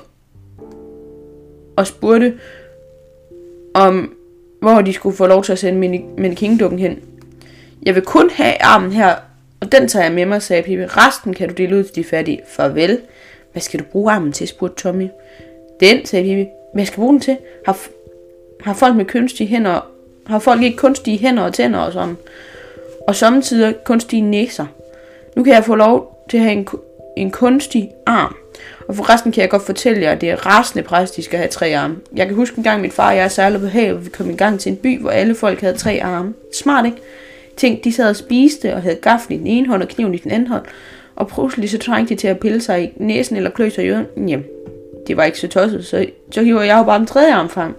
og 1.77 1.87
spurgte, 1.87 2.35
om 3.75 4.15
hvor 4.61 4.81
de 4.81 4.93
skulle 4.93 5.17
få 5.17 5.27
lov 5.27 5.45
til 5.45 5.53
at 5.53 5.59
sende 5.59 6.05
mannequin-dukken 6.19 6.79
hen. 6.79 6.99
Jeg 7.83 7.95
vil 7.95 8.03
kun 8.03 8.31
have 8.31 8.63
armen 8.63 8.93
her, 8.93 9.15
og 9.61 9.73
den 9.73 9.89
tager 9.89 10.05
jeg 10.05 10.15
med 10.15 10.27
mig, 10.27 10.43
sagde 10.43 10.63
Pippi. 10.63 10.85
Resten 10.85 11.35
kan 11.35 11.49
du 11.49 11.55
dele 11.55 11.77
ud 11.77 11.85
til 11.85 11.95
de 11.95 12.05
fattige. 12.05 12.41
Farvel. 12.49 13.01
Hvad 13.53 13.63
skal 13.63 13.81
du 13.81 13.85
bruge 13.85 14.13
armen 14.13 14.33
til, 14.33 14.49
spurgte 14.49 14.83
Tommy. 14.83 15.09
Den, 15.81 16.07
sagde 16.07 16.25
Pippi. 16.25 16.51
Hvad 16.75 16.87
skal 16.87 16.95
jeg 16.95 17.03
bruge 17.03 17.13
den 17.13 17.21
til? 17.21 17.37
Har, 17.67 17.79
har 18.61 18.75
folk 18.75 18.97
med 18.97 19.05
kunstige 19.05 19.47
hænder, 19.47 19.91
har 20.27 20.39
folk 20.39 20.63
ikke 20.63 20.77
kunstige 20.77 21.19
hænder 21.19 21.43
og 21.43 21.55
tænder 21.55 21.79
og 21.79 21.93
sådan? 21.93 22.17
Og 23.09 23.17
samtidig 23.17 23.75
kunstige 23.85 24.23
næser. 24.23 24.67
Nu 25.37 25.45
kan 25.45 25.55
jeg 25.55 25.65
få 25.65 25.75
lov 25.75 26.25
til 26.31 26.37
at 26.37 26.43
have 26.43 26.53
en, 26.53 26.69
en 27.17 27.31
kunstig 27.31 27.91
arm. 28.07 28.37
Og 28.89 28.97
for 28.97 29.11
resten 29.11 29.33
kan 29.33 29.41
jeg 29.41 29.51
godt 29.51 29.67
fortælle 29.67 30.03
jer, 30.03 30.13
at 30.13 30.21
det 30.21 30.31
er 30.31 30.47
rasende 30.47 30.83
præst, 30.83 31.17
de 31.17 31.23
skal 31.23 31.39
have 31.39 31.49
tre 31.49 31.77
arme. 31.77 31.97
Jeg 32.17 32.27
kan 32.27 32.35
huske 32.35 32.59
en 32.59 32.65
gang, 32.65 32.81
min 32.81 32.91
far 32.91 33.11
og 33.11 33.17
jeg 33.17 33.31
sejlede 33.31 33.61
på 33.61 33.67
havet, 33.67 34.05
vi 34.05 34.11
kom 34.11 34.31
en 34.31 34.37
gang 34.37 34.61
til 34.61 34.73
en 34.73 34.77
by, 34.77 35.01
hvor 35.01 35.11
alle 35.11 35.35
folk 35.35 35.61
havde 35.61 35.77
tre 35.77 36.01
arme. 36.03 36.35
Smart, 36.53 36.85
ikke? 36.87 36.99
Tænk, 37.57 37.85
de 37.85 37.93
sad 37.93 38.09
og 38.09 38.17
spiste 38.17 38.75
og 38.75 38.83
havde 38.83 38.97
gaffel 38.97 39.33
i 39.33 39.39
den 39.39 39.47
ene 39.47 39.69
hånd 39.69 39.83
og 39.83 39.89
kniven 39.89 40.15
i 40.15 40.19
den 40.19 40.31
anden 40.31 40.49
hånd 40.49 40.65
og 41.17 41.29
pludselig 41.29 41.71
så 41.71 41.79
trængte 41.79 42.15
de 42.15 42.21
til 42.21 42.29
at 42.29 42.39
pille 42.39 42.61
sig 42.61 42.85
i 42.85 42.93
næsen 42.97 43.37
eller 43.37 43.51
klø 43.51 43.69
sig 43.69 43.85
i 43.85 43.89
øren. 43.89 44.07
Jamen, 44.17 44.45
det 45.07 45.17
var 45.17 45.25
ikke 45.25 45.39
så 45.39 45.49
tosset, 45.49 45.87
så, 45.87 46.07
så 46.31 46.43
hiver 46.43 46.63
jeg 46.63 46.79
jo 46.79 46.83
bare 46.83 46.99
den 46.99 47.07
tredje 47.07 47.35
arm 47.35 47.49
frem. 47.49 47.75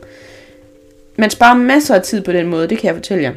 Man 1.15 1.29
sparer 1.29 1.55
masser 1.55 1.95
af 1.95 2.01
tid 2.01 2.21
på 2.21 2.31
den 2.31 2.47
måde, 2.47 2.67
det 2.67 2.77
kan 2.77 2.87
jeg 2.87 2.95
fortælle 2.95 3.23
jer. 3.23 3.33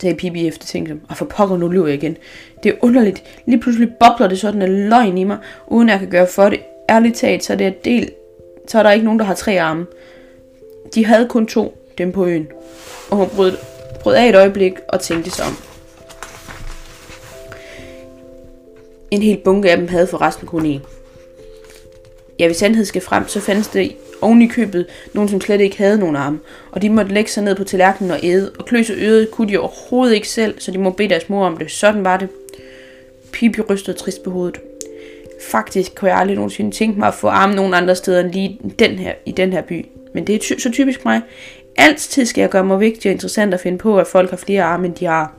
Sagde 0.00 0.16
Pippi 0.16 0.46
efter 0.48 0.66
tænkte, 0.66 0.96
og 1.08 1.16
for 1.16 1.24
pokker 1.24 1.56
nu 1.56 1.68
lyver 1.68 1.86
jeg 1.86 1.96
igen. 1.96 2.16
Det 2.62 2.68
er 2.68 2.76
underligt. 2.82 3.22
Lige 3.46 3.60
pludselig 3.60 3.88
bobler 4.00 4.28
det 4.28 4.40
sådan 4.40 4.62
en 4.62 4.88
løgn 4.88 5.18
i 5.18 5.24
mig, 5.24 5.38
uden 5.66 5.88
jeg 5.88 5.98
kan 5.98 6.10
gøre 6.10 6.26
for 6.26 6.48
det. 6.48 6.60
Ærligt 6.90 7.16
talt, 7.16 7.44
så 7.44 7.52
er 7.52 7.56
det 7.56 7.84
del, 7.84 8.10
så 8.68 8.78
er 8.78 8.82
der 8.82 8.90
ikke 8.90 9.04
nogen, 9.04 9.18
der 9.18 9.24
har 9.24 9.34
tre 9.34 9.60
arme. 9.60 9.86
De 10.94 11.06
havde 11.06 11.28
kun 11.28 11.46
to, 11.46 11.78
dem 11.98 12.12
på 12.12 12.26
øen. 12.26 12.48
Og 13.10 13.16
hun 13.16 13.28
brød, 13.28 13.56
brød 14.00 14.14
af 14.14 14.28
et 14.28 14.34
øjeblik 14.34 14.72
og 14.88 15.00
tænkte 15.00 15.30
sig 15.30 15.44
om. 15.44 15.56
En 19.10 19.22
hel 19.22 19.36
bunke 19.44 19.70
af 19.70 19.76
dem 19.76 19.88
havde 19.88 20.06
forresten 20.06 20.46
kun 20.46 20.66
en. 20.66 20.82
Ja, 22.38 22.46
hvis 22.46 22.56
sandhed 22.56 22.84
skal 22.84 23.02
frem, 23.02 23.28
så 23.28 23.40
fandtes 23.40 23.68
det 23.68 23.96
oven 24.20 24.42
i 24.42 24.46
købet 24.46 24.86
nogen, 25.12 25.28
som 25.28 25.40
slet 25.40 25.60
ikke 25.60 25.78
havde 25.78 25.98
nogen 25.98 26.16
arme, 26.16 26.38
og 26.70 26.82
de 26.82 26.90
måtte 26.90 27.14
lægge 27.14 27.30
sig 27.30 27.42
ned 27.42 27.54
på 27.54 27.64
tallerkenen 27.64 28.10
og 28.10 28.18
æde, 28.22 28.52
og 28.58 28.66
kløse 28.66 28.92
øret 28.92 29.30
kunne 29.30 29.48
de 29.48 29.58
overhovedet 29.58 30.14
ikke 30.14 30.28
selv, 30.28 30.60
så 30.60 30.70
de 30.70 30.78
må 30.78 30.90
bede 30.90 31.08
deres 31.08 31.28
mor 31.28 31.46
om 31.46 31.56
det. 31.56 31.70
Sådan 31.70 32.04
var 32.04 32.16
det. 32.16 32.28
Pippi 33.32 33.60
rystede 33.60 33.96
trist 33.96 34.22
på 34.22 34.30
hovedet. 34.30 34.60
Faktisk 35.50 35.94
kunne 35.94 36.10
jeg 36.10 36.18
aldrig 36.18 36.36
nogensinde 36.36 36.70
tænke 36.70 36.98
mig 36.98 37.08
at 37.08 37.14
få 37.14 37.28
arme 37.28 37.54
nogen 37.54 37.74
andre 37.74 37.94
steder 37.94 38.20
end 38.20 38.32
lige 38.32 38.60
den 38.78 38.90
her, 38.90 39.12
i 39.26 39.32
den 39.32 39.52
her 39.52 39.62
by. 39.62 39.86
Men 40.14 40.26
det 40.26 40.34
er 40.34 40.38
ty- 40.38 40.58
så 40.58 40.70
typisk 40.70 41.04
mig. 41.04 41.20
altid 41.76 42.24
skal 42.24 42.40
jeg 42.40 42.50
gøre 42.50 42.64
mig 42.64 42.80
vigtig 42.80 43.08
og 43.08 43.12
interessant 43.12 43.54
at 43.54 43.60
finde 43.60 43.78
på, 43.78 43.98
at 43.98 44.06
folk 44.06 44.30
har 44.30 44.36
flere 44.36 44.62
arme, 44.62 44.86
end 44.86 44.94
de 44.94 45.04
har. 45.04 45.32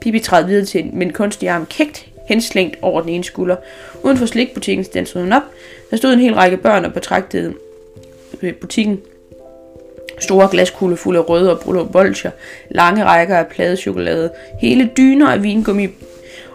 Pippi 0.00 0.20
træder 0.20 0.46
videre 0.46 0.64
til 0.64 0.90
med 0.92 1.06
en 1.06 1.12
kunstig 1.12 1.48
arm 1.48 1.66
kægt 1.66 2.06
henslængt 2.28 2.76
over 2.82 3.00
den 3.00 3.10
ene 3.10 3.24
skulder. 3.24 3.56
Uden 4.02 4.16
for 4.16 4.26
slikbutikken 4.26 4.84
standsede 4.84 5.24
hun 5.24 5.32
op. 5.32 5.42
Der 5.90 5.96
stod 5.96 6.12
en 6.12 6.18
hel 6.18 6.34
række 6.34 6.56
børn 6.56 6.84
og 6.84 6.92
betragtede 6.92 7.54
Øh, 8.42 8.54
butikken. 8.54 9.00
Store 10.20 10.48
glaskugler 10.50 10.96
fulde 10.96 11.18
af 11.18 11.28
røde 11.28 11.58
og 11.58 11.60
blå 11.60 11.84
bolcher, 11.84 12.30
lange 12.70 13.04
rækker 13.04 13.36
af 13.36 13.46
pladechokolade, 13.46 14.30
hele 14.60 14.90
dyner 14.96 15.28
af 15.28 15.42
vingummi 15.42 15.88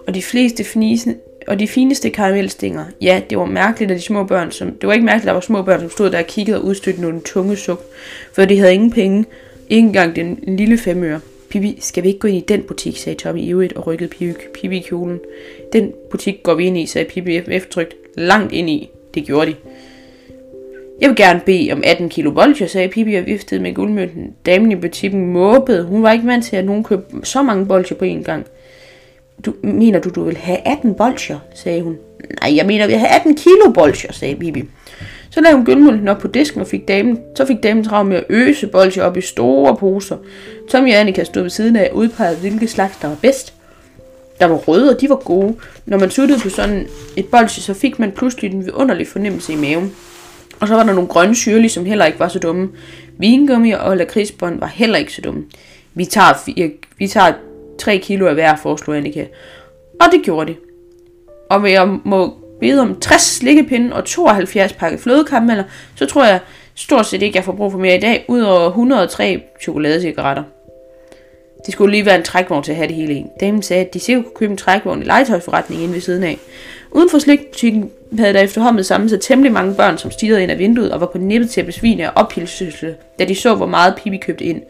og 0.08 0.16
de 0.16 0.22
fleste 0.22 0.64
fnisende, 0.64 1.18
og 1.48 1.60
de 1.60 1.68
fineste 1.68 2.10
karamelstinger. 2.10 2.86
Ja, 3.02 3.22
det 3.30 3.38
var 3.38 3.46
mærkeligt, 3.46 3.92
at 3.92 3.98
de 3.98 4.02
små 4.02 4.24
børn, 4.24 4.52
som, 4.52 4.72
det 4.72 4.88
var 4.88 4.94
ikke 4.94 5.06
mærkeligt, 5.06 5.24
at 5.24 5.28
der 5.28 5.34
var 5.34 5.40
små 5.40 5.62
børn, 5.62 5.80
som 5.80 5.90
stod 5.90 6.10
der 6.10 6.20
og 6.20 6.26
kiggede 6.26 6.58
og 6.58 6.66
udstødte 6.66 7.02
nogle 7.02 7.22
tunge 7.22 7.56
suk, 7.56 7.82
for 8.34 8.46
de 8.46 8.60
havde 8.60 8.74
ingen 8.74 8.92
penge, 8.92 9.26
ikke 9.70 9.88
engang 9.88 10.16
den 10.16 10.40
lille 10.48 10.78
femøre. 10.78 11.20
Pippi, 11.50 11.78
skal 11.82 12.04
vi 12.04 12.08
ikke 12.08 12.20
gå 12.20 12.28
ind 12.28 12.38
i 12.38 12.46
den 12.48 12.64
butik, 12.64 12.98
sagde 12.98 13.20
Tommy 13.20 13.40
ivrigt 13.40 13.74
og 13.74 13.88
rykkede 13.88 14.10
Pippi, 14.10 14.34
Pippi 14.54 14.78
i 14.78 14.82
kjolen. 14.82 15.20
Den 15.74 15.92
butik 16.12 16.44
går 16.44 16.54
vi 16.54 16.66
ind 16.66 16.78
i, 16.78 16.86
sagde 16.86 17.10
Pippi 17.10 17.38
eftertrykt. 17.38 17.96
Langt 18.16 18.54
ind 18.54 18.70
i. 18.70 18.90
Det 19.14 19.26
gjorde 19.26 19.52
de. 19.52 19.56
Jeg 21.02 21.10
vil 21.10 21.16
gerne 21.16 21.42
bede 21.46 21.72
om 21.72 21.82
18 21.86 22.10
kilo 22.10 22.32
bolcher, 22.32 22.68
sagde 22.68 22.88
Pippi 22.88 23.16
og 23.16 23.26
viftede 23.26 23.62
med 23.62 23.74
guldmønten. 23.74 24.34
Damen 24.46 24.72
i 24.72 24.76
butikken 24.76 25.34
måbede. 25.34 25.84
Hun 25.84 26.04
var 26.04 26.12
ikke 26.12 26.28
vant 26.28 26.46
til, 26.46 26.56
at 26.56 26.66
nogen 26.66 26.84
købte 26.84 27.16
så 27.24 27.44
mange 27.44 27.66
bolcher 27.66 27.96
på 27.96 28.06
én 28.06 28.24
gang. 28.24 28.46
Du, 29.46 29.54
mener 29.64 30.00
du, 30.00 30.10
du 30.10 30.24
vil 30.24 30.38
have 30.38 30.68
18 30.68 30.96
bolcher, 30.96 31.40
sagde 31.54 31.82
hun. 31.82 31.98
Nej, 32.42 32.56
jeg 32.56 32.66
mener, 32.66 32.88
vi 32.88 32.94
har 32.94 33.08
18 33.08 33.36
kilo 33.36 33.72
bolcher, 33.74 34.14
sagde 34.14 34.36
Bibi. 34.36 34.64
Så 35.30 35.42
lagde 35.42 35.56
hun 35.56 35.66
gyldmølten 35.66 36.08
op 36.08 36.18
på 36.18 36.28
disken, 36.28 36.62
og 36.62 36.68
fik 36.68 36.88
damen, 36.88 37.20
så 37.36 37.46
fik 37.46 37.64
damen 37.64 37.84
travlt 37.84 38.10
med 38.10 38.18
at 38.18 38.24
øse 38.30 38.68
bolcher 38.68 39.04
op 39.04 39.18
i 39.18 39.22
store 39.22 39.76
poser. 39.78 40.18
Tommy 40.70 40.94
og 40.94 41.00
Annika 41.00 41.24
stod 41.24 41.42
ved 41.42 41.50
siden 41.50 41.76
af 41.76 41.90
og 41.92 41.98
udpegede, 41.98 42.38
hvilke 42.38 42.68
slags 42.68 42.98
der 43.02 43.08
var 43.08 43.18
bedst. 43.22 43.54
Der 44.40 44.46
var 44.46 44.56
røde, 44.56 44.96
og 44.96 45.02
de 45.02 45.10
var 45.10 45.16
gode. 45.16 45.56
Når 45.86 46.00
man 46.00 46.10
suttede 46.10 46.40
på 46.40 46.50
sådan 46.50 46.88
et 47.16 47.26
bolche, 47.26 47.62
så 47.62 47.74
fik 47.74 48.00
man 48.00 48.12
pludselig 48.12 48.54
en 48.54 48.66
vidunderlig 48.66 49.08
fornemmelse 49.08 49.54
i 49.54 49.56
maven. 49.56 49.92
Og 50.64 50.70
så 50.70 50.76
var 50.76 50.84
der 50.84 50.94
nogle 50.94 51.10
grønne 51.10 51.36
syrlige, 51.36 51.70
som 51.70 51.86
heller 51.86 52.06
ikke 52.06 52.20
var 52.20 52.28
så 52.28 52.40
dumme. 52.40 52.70
Vingummi 53.18 53.72
og 53.72 53.98
lakridsbånd 53.98 54.60
var 54.60 54.68
heller 54.68 54.98
ikke 54.98 55.14
så 55.14 55.22
dumme. 55.22 55.44
Vi 55.94 56.06
tager, 56.06 56.42
fire, 56.46 56.72
vi 56.98 57.08
tager 57.08 57.34
3 57.80 57.98
kilo 57.98 58.28
af 58.28 58.34
hver, 58.34 58.56
foreslog 58.56 58.98
Annika. 58.98 59.26
Og 60.02 60.06
det 60.12 60.22
gjorde 60.24 60.52
de. 60.52 60.58
Og 61.50 61.72
jeg 61.72 61.88
må 61.88 62.34
bede 62.60 62.82
om 62.82 63.00
60 63.00 63.22
slikkepinde 63.22 63.96
og 63.96 64.06
72 64.06 64.74
pakke 64.74 64.98
flødekarameller, 64.98 65.64
så 65.96 66.06
tror 66.06 66.26
jeg 66.26 66.40
stort 66.76 67.06
set 67.06 67.22
ikke, 67.22 67.38
jeg 67.38 67.44
får 67.44 67.54
brug 67.54 67.72
for 67.72 67.80
mere 67.80 67.98
i 67.98 68.00
dag, 68.00 68.26
udover 68.28 68.68
103 68.68 69.44
chokoladecigaretter. 69.62 70.44
Det 71.66 71.74
skulle 71.74 71.92
lige 71.92 72.06
være 72.06 72.18
en 72.18 72.24
trækvogn 72.24 72.64
til 72.64 72.72
at 72.72 72.76
have 72.76 72.88
det 72.88 72.96
hele 72.96 73.14
i. 73.14 73.26
Damen 73.40 73.62
sagde, 73.62 73.86
at 73.86 73.94
de 73.94 74.00
sikkert 74.00 74.26
kunne 74.26 74.36
købe 74.36 74.52
en 74.52 74.58
trækvogn 74.58 75.02
i 75.02 75.06
legetøjsforretningen 75.06 75.84
inde 75.84 75.94
ved 75.94 76.02
siden 76.02 76.24
af. 76.24 76.40
Uden 76.96 77.10
for 77.10 77.20
slikbutikken 77.20 77.92
havde 78.18 78.34
der 78.34 78.40
efterhånden 78.40 78.84
samlet 78.84 79.10
sig 79.10 79.22
temmelig 79.22 79.52
mange 79.52 79.76
børn, 79.76 79.98
som 79.98 80.12
stirrede 80.12 80.44
ind 80.44 80.52
af 80.52 80.60
vinduet 80.60 80.92
og 80.92 81.02
var 81.02 81.06
på 81.06 81.18
nippet 81.18 81.50
til 81.50 81.62
at 81.62 81.66
besvine 81.66 82.12
og 82.12 82.24
ophilselse, 82.24 82.96
da 83.20 83.26
de 83.26 83.36
så, 83.36 83.56
hvor 83.56 83.66
meget 83.66 83.96
Pippi 83.96 84.18
købte 84.18 84.44
ind. 84.44 84.62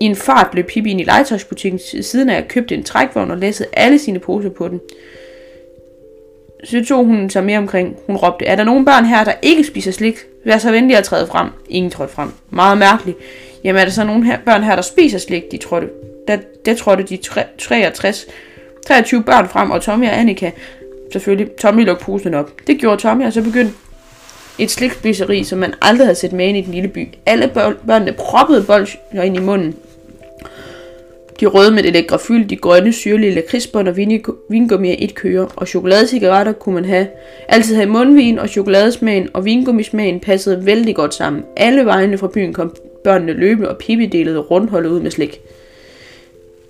I 0.00 0.04
en 0.04 0.16
fart 0.16 0.48
blev 0.52 0.64
Pippi 0.64 0.90
ind 0.90 1.00
i 1.00 1.04
legetøjsbutikken 1.04 1.80
siden 2.02 2.30
af 2.30 2.36
at 2.36 2.48
købte 2.48 2.74
en 2.74 2.82
trækvogn 2.82 3.30
og 3.30 3.38
læssede 3.38 3.68
alle 3.72 3.98
sine 3.98 4.18
poser 4.18 4.50
på 4.50 4.68
den. 4.68 4.80
Så 6.64 6.84
tog 6.88 7.04
hun 7.04 7.30
sig 7.30 7.44
mere 7.44 7.58
omkring. 7.58 7.96
Hun 8.06 8.16
råbte, 8.16 8.46
er 8.46 8.56
der 8.56 8.64
nogen 8.64 8.84
børn 8.84 9.04
her, 9.04 9.24
der 9.24 9.32
ikke 9.42 9.64
spiser 9.64 9.92
slik? 9.92 10.18
Vær 10.44 10.58
så 10.58 10.70
venlig 10.70 10.96
at 10.96 11.04
træde 11.04 11.26
frem. 11.26 11.48
Ingen 11.68 11.90
trådte 11.90 12.14
frem. 12.14 12.28
Meget 12.50 12.78
mærkeligt. 12.78 13.18
Jamen 13.64 13.80
er 13.80 13.84
der 13.84 13.92
så 13.92 14.04
nogen 14.04 14.22
her, 14.22 14.38
børn 14.44 14.62
her, 14.62 14.74
der 14.74 14.82
spiser 14.82 15.18
slik? 15.18 15.42
De 15.52 15.56
trådte, 15.56 15.88
der, 16.28 16.38
der 16.64 16.74
trådte 16.74 17.02
de 17.02 17.18
63, 17.58 18.26
23 18.86 19.22
børn 19.22 19.48
frem, 19.48 19.70
og 19.70 19.82
Tommy 19.82 20.06
og 20.06 20.18
Annika 20.18 20.50
selvfølgelig. 21.14 21.56
Tommy 21.56 21.84
lukke 21.84 22.04
posen 22.04 22.34
op. 22.34 22.50
Det 22.66 22.78
gjorde 22.78 23.02
Tommy, 23.02 23.26
og 23.26 23.32
så 23.32 23.42
begyndte 23.42 23.74
et 24.58 24.70
slikspiseri, 24.70 25.44
som 25.44 25.58
man 25.58 25.74
aldrig 25.82 26.06
havde 26.06 26.18
set 26.18 26.32
med 26.32 26.46
ind 26.46 26.56
i 26.56 26.60
den 26.60 26.74
lille 26.74 26.88
by. 26.88 27.08
Alle 27.26 27.50
børnene 27.86 28.12
proppede 28.12 28.62
bolcher 28.62 29.22
ind 29.22 29.36
i 29.36 29.40
munden. 29.40 29.76
De 31.40 31.46
røde 31.46 31.70
med 31.70 31.82
det 31.82 31.92
lækre 31.92 32.18
fyld, 32.18 32.48
de 32.48 32.56
grønne 32.56 32.92
syrlige 32.92 33.34
lakridsbånd 33.34 33.88
og 33.88 33.96
vingummi 34.50 34.90
af 34.90 34.96
et 34.98 35.14
køre, 35.14 35.48
og 35.56 35.68
chokoladecigaretter 35.68 36.52
kunne 36.52 36.74
man 36.74 36.84
have. 36.84 37.06
Altid 37.48 37.74
have 37.74 37.88
mundvin, 37.88 38.38
og 38.38 38.48
chokoladesmagen 38.48 39.28
og 39.32 39.44
vingummismagen 39.44 40.20
passede 40.20 40.66
vældig 40.66 40.94
godt 40.94 41.14
sammen. 41.14 41.44
Alle 41.56 41.84
vejene 41.84 42.18
fra 42.18 42.28
byen 42.34 42.52
kom 42.52 42.76
børnene 43.04 43.32
løbende, 43.32 43.70
og 43.70 43.78
Pippi 43.78 44.06
delede 44.06 44.38
rundholdet 44.38 44.90
ud 44.90 45.00
med 45.00 45.10
slik. 45.10 45.40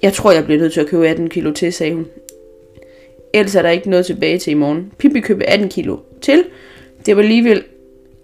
Jeg 0.03 0.13
tror, 0.13 0.33
jeg 0.33 0.45
bliver 0.45 0.61
nødt 0.61 0.73
til 0.73 0.81
at 0.81 0.87
købe 0.87 1.09
18 1.09 1.29
kilo 1.29 1.53
til, 1.53 1.73
sagde 1.73 1.95
hun. 1.95 2.07
Ellers 3.35 3.55
er 3.55 3.62
der 3.62 3.71
ikke 3.71 3.91
noget 3.91 4.07
tilbage 4.07 4.38
til 4.38 4.50
i 4.50 4.55
morgen. 4.55 4.93
Pippi 4.99 5.21
købte 5.21 5.50
18 5.50 5.69
kilo 5.69 5.97
til. 6.23 6.45
Det 7.07 7.17
var 7.17 7.23
alligevel... 7.23 7.62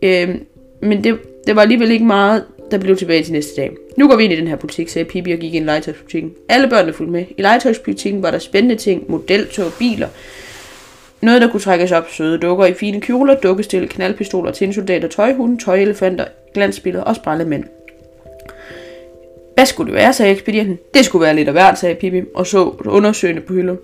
Øh, 0.02 0.34
men 0.82 1.04
det, 1.04 1.18
det 1.46 1.56
var 1.56 1.62
alligevel 1.62 1.90
ikke 1.90 2.04
meget, 2.04 2.44
der 2.70 2.78
blev 2.78 2.96
tilbage 2.96 3.22
til 3.22 3.32
næste 3.32 3.60
dag. 3.60 3.70
Nu 3.96 4.08
går 4.08 4.16
vi 4.16 4.24
ind 4.24 4.32
i 4.32 4.36
den 4.36 4.48
her 4.48 4.56
butik, 4.56 4.88
sagde 4.88 5.08
Pippi 5.08 5.32
og 5.32 5.38
gik 5.38 5.54
ind 5.54 5.64
i 5.64 5.66
legetøjsbutikken. 5.66 6.32
Alle 6.48 6.68
børnene 6.68 6.92
fulgte 6.92 7.12
med. 7.12 7.24
I 7.38 7.42
legetøjsbutikken 7.42 8.22
var 8.22 8.30
der 8.30 8.38
spændende 8.38 8.76
ting, 8.76 9.10
modeltog, 9.10 9.72
biler. 9.78 10.08
Noget, 11.20 11.42
der 11.42 11.50
kunne 11.50 11.60
trækkes 11.60 11.92
op, 11.92 12.10
søde 12.10 12.38
dukker 12.38 12.66
i 12.66 12.74
fine 12.74 13.00
kjoler, 13.00 13.34
dukkestil, 13.34 13.88
knaldpistoler, 13.88 14.52
tinsoldater, 14.52 15.08
tøjhunde, 15.08 15.64
tøjelefanter, 15.64 16.24
glansbilleder 16.54 17.04
og 17.04 17.16
sprællemænd. 17.16 17.64
Hvad 19.54 19.66
skulle 19.66 19.92
det 19.92 19.98
være, 19.98 20.12
sagde 20.12 20.32
ekspedienten. 20.32 20.78
Det 20.94 21.04
skulle 21.04 21.22
være 21.22 21.34
lidt 21.36 21.48
af 21.48 21.54
hvert, 21.54 21.78
sagde 21.78 21.94
Pippi, 21.94 22.22
og 22.34 22.46
så 22.46 22.74
undersøgende 22.86 23.40
på 23.40 23.52
hylden. 23.52 23.78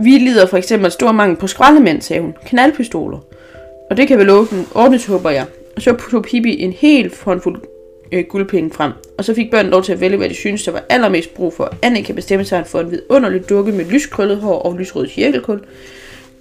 Vi 0.00 0.10
lider 0.10 0.46
for 0.46 0.56
eksempel 0.56 0.90
stor 0.90 1.12
mangel 1.12 1.36
på 1.36 1.46
skraldemænd, 1.46 2.02
sagde 2.02 2.22
hun. 2.22 2.34
Knaldpistoler. 2.46 3.18
Og 3.90 3.96
det 3.96 4.08
kan 4.08 4.18
vel 4.18 4.30
åbne, 4.30 4.64
ordnes, 4.74 5.06
håber 5.06 5.30
jeg. 5.30 5.46
Og 5.76 5.82
så 5.82 5.96
tog 6.10 6.22
Pippi 6.22 6.62
en 6.62 6.72
hel 6.72 7.12
håndfuld 7.22 7.62
øh, 8.12 8.24
guldpenge 8.24 8.70
frem. 8.70 8.92
Og 9.18 9.24
så 9.24 9.34
fik 9.34 9.50
børnene 9.50 9.70
lov 9.70 9.82
til 9.82 9.92
at 9.92 10.00
vælge, 10.00 10.16
hvad 10.16 10.28
de 10.28 10.34
synes, 10.34 10.64
der 10.64 10.72
var 10.72 10.84
allermest 10.88 11.34
brug 11.34 11.54
for. 11.54 11.74
Anne 11.82 12.02
kan 12.02 12.14
bestemme 12.14 12.44
sig 12.44 12.66
for 12.66 12.80
en 12.80 12.90
vidunderlig 12.90 13.48
dukke 13.48 13.72
med 13.72 13.84
lyskrøllet 13.84 14.36
hår 14.36 14.58
og 14.58 14.78
lysrød 14.78 15.08
cirkelkul. 15.08 15.60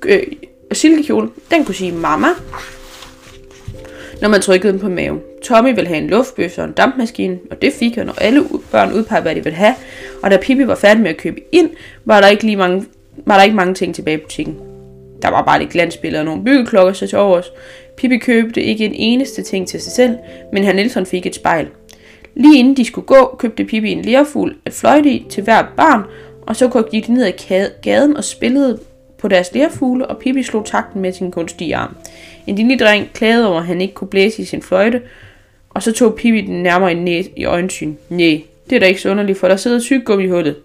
Øh, 0.06 0.24
og 0.70 0.76
silkekjole, 0.76 1.30
den 1.52 1.66
kunne 1.66 1.76
sige 1.76 1.92
mamma, 1.92 2.28
når 4.22 4.30
man 4.30 4.42
trykkede 4.42 4.74
den 4.74 4.80
på 4.80 4.90
maven. 4.90 5.22
Tommy 5.44 5.76
ville 5.76 5.88
have 5.88 6.02
en 6.02 6.08
luftbøsse 6.08 6.62
og 6.62 6.68
en 6.68 6.74
dampmaskine, 6.74 7.40
og 7.52 7.62
det 7.62 7.74
fik 7.74 7.96
han, 7.96 8.10
og 8.10 8.16
alle 8.22 8.44
børn 8.72 8.94
udpegede, 8.94 9.22
hvad 9.22 9.36
de 9.36 9.44
ville 9.44 9.58
have. 9.58 9.74
Og 10.24 10.32
da 10.32 10.38
Pippi 10.38 10.68
var 10.68 10.76
færdig 10.76 11.02
med 11.04 11.10
at 11.10 11.18
købe 11.18 11.42
ind, 11.52 11.70
var 12.06 12.22
der 12.22 12.28
ikke, 12.28 12.44
lige 12.44 12.56
mange, 12.56 12.86
var 13.26 13.36
der 13.38 13.44
ikke 13.44 13.56
mange 13.56 13.74
ting 13.74 13.96
tilbage 13.96 14.18
i 14.18 14.22
butikken. 14.22 14.56
Der 15.22 15.30
var 15.30 15.44
bare 15.44 15.60
lidt 15.60 15.72
glansbilleder 15.72 16.20
og 16.20 16.26
nogle 16.26 16.44
byggeklokker 16.44 16.94
så 16.94 17.08
til 17.08 17.18
overs. 17.18 17.52
Pippi 17.98 18.18
købte 18.18 18.64
ikke 18.64 18.86
en 18.86 18.94
eneste 18.94 19.42
ting 19.42 19.68
til 19.68 19.82
sig 19.82 19.92
selv, 19.92 20.18
men 20.54 20.64
herr 20.64 20.74
Nielsen 20.74 21.06
fik 21.06 21.26
et 21.26 21.36
spejl. 21.36 21.68
Lige 22.36 22.60
inden 22.60 22.78
de 22.78 22.86
skulle 22.86 23.08
gå, 23.08 23.36
købte 23.40 23.66
Pippi 23.66 23.92
en 23.92 24.02
lærfugl 24.02 24.56
at 24.66 24.74
fløjte 24.74 25.10
i 25.10 25.26
til 25.30 25.44
hver 25.44 25.64
barn, 25.78 26.04
og 26.42 26.56
så 26.56 26.84
gik 26.92 27.08
de 27.08 27.14
ned 27.14 27.26
ad 27.26 27.82
gaden 27.82 28.18
og 28.18 28.24
spillede 28.24 28.80
på 29.18 29.28
deres 29.28 29.54
lærfugle, 29.54 30.08
og 30.08 30.18
Pippi 30.18 30.44
slog 30.44 30.66
takten 30.66 31.02
med 31.02 31.14
sin 31.14 31.32
kunstige 31.32 31.76
arm. 31.76 31.96
En 32.48 32.56
lille 32.56 32.78
dreng 32.78 33.10
klagede 33.14 33.50
over, 33.50 33.60
at 33.60 33.66
han 33.66 33.82
ikke 33.82 33.94
kunne 33.94 34.08
blæse 34.08 34.42
i 34.42 34.46
sin 34.46 34.62
fløjte, 34.62 35.02
og 35.70 35.84
så 35.84 35.92
tog 35.92 36.16
Pippi 36.16 36.42
den 36.42 36.64
nærmere 36.64 36.94
i, 36.94 37.30
i 37.36 37.46
øjensyn. 37.46 37.96
Nej, 38.10 38.42
det 38.70 38.76
er 38.76 38.80
da 38.80 38.86
ikke 38.86 39.02
så 39.02 39.10
underligt, 39.10 39.40
for 39.40 39.48
der 39.48 39.56
sidder 39.56 39.80
tyggegummi 39.80 40.24
i 40.24 40.30
hullet. 40.30 40.56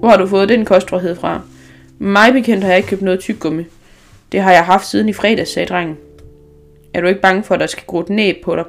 Hvor 0.00 0.08
har 0.08 0.16
du 0.16 0.26
fået 0.26 0.48
den 0.48 0.64
kostrådhed 0.64 1.16
fra? 1.16 1.40
Mig 1.98 2.32
bekendt 2.32 2.64
har 2.64 2.70
jeg 2.70 2.76
ikke 2.76 2.88
købt 2.88 3.02
noget 3.02 3.20
tyggegummi. 3.20 3.64
Det 4.32 4.40
har 4.40 4.52
jeg 4.52 4.64
haft 4.64 4.86
siden 4.86 5.08
i 5.08 5.12
fredags, 5.12 5.52
sagde 5.52 5.68
drengen. 5.68 5.96
Er 6.94 7.00
du 7.00 7.06
ikke 7.06 7.20
bange 7.20 7.42
for, 7.42 7.54
at 7.54 7.60
der 7.60 7.66
skal 7.66 7.84
gro 7.86 8.00
et 8.00 8.10
næb 8.10 8.36
på 8.44 8.56
dig? 8.56 8.64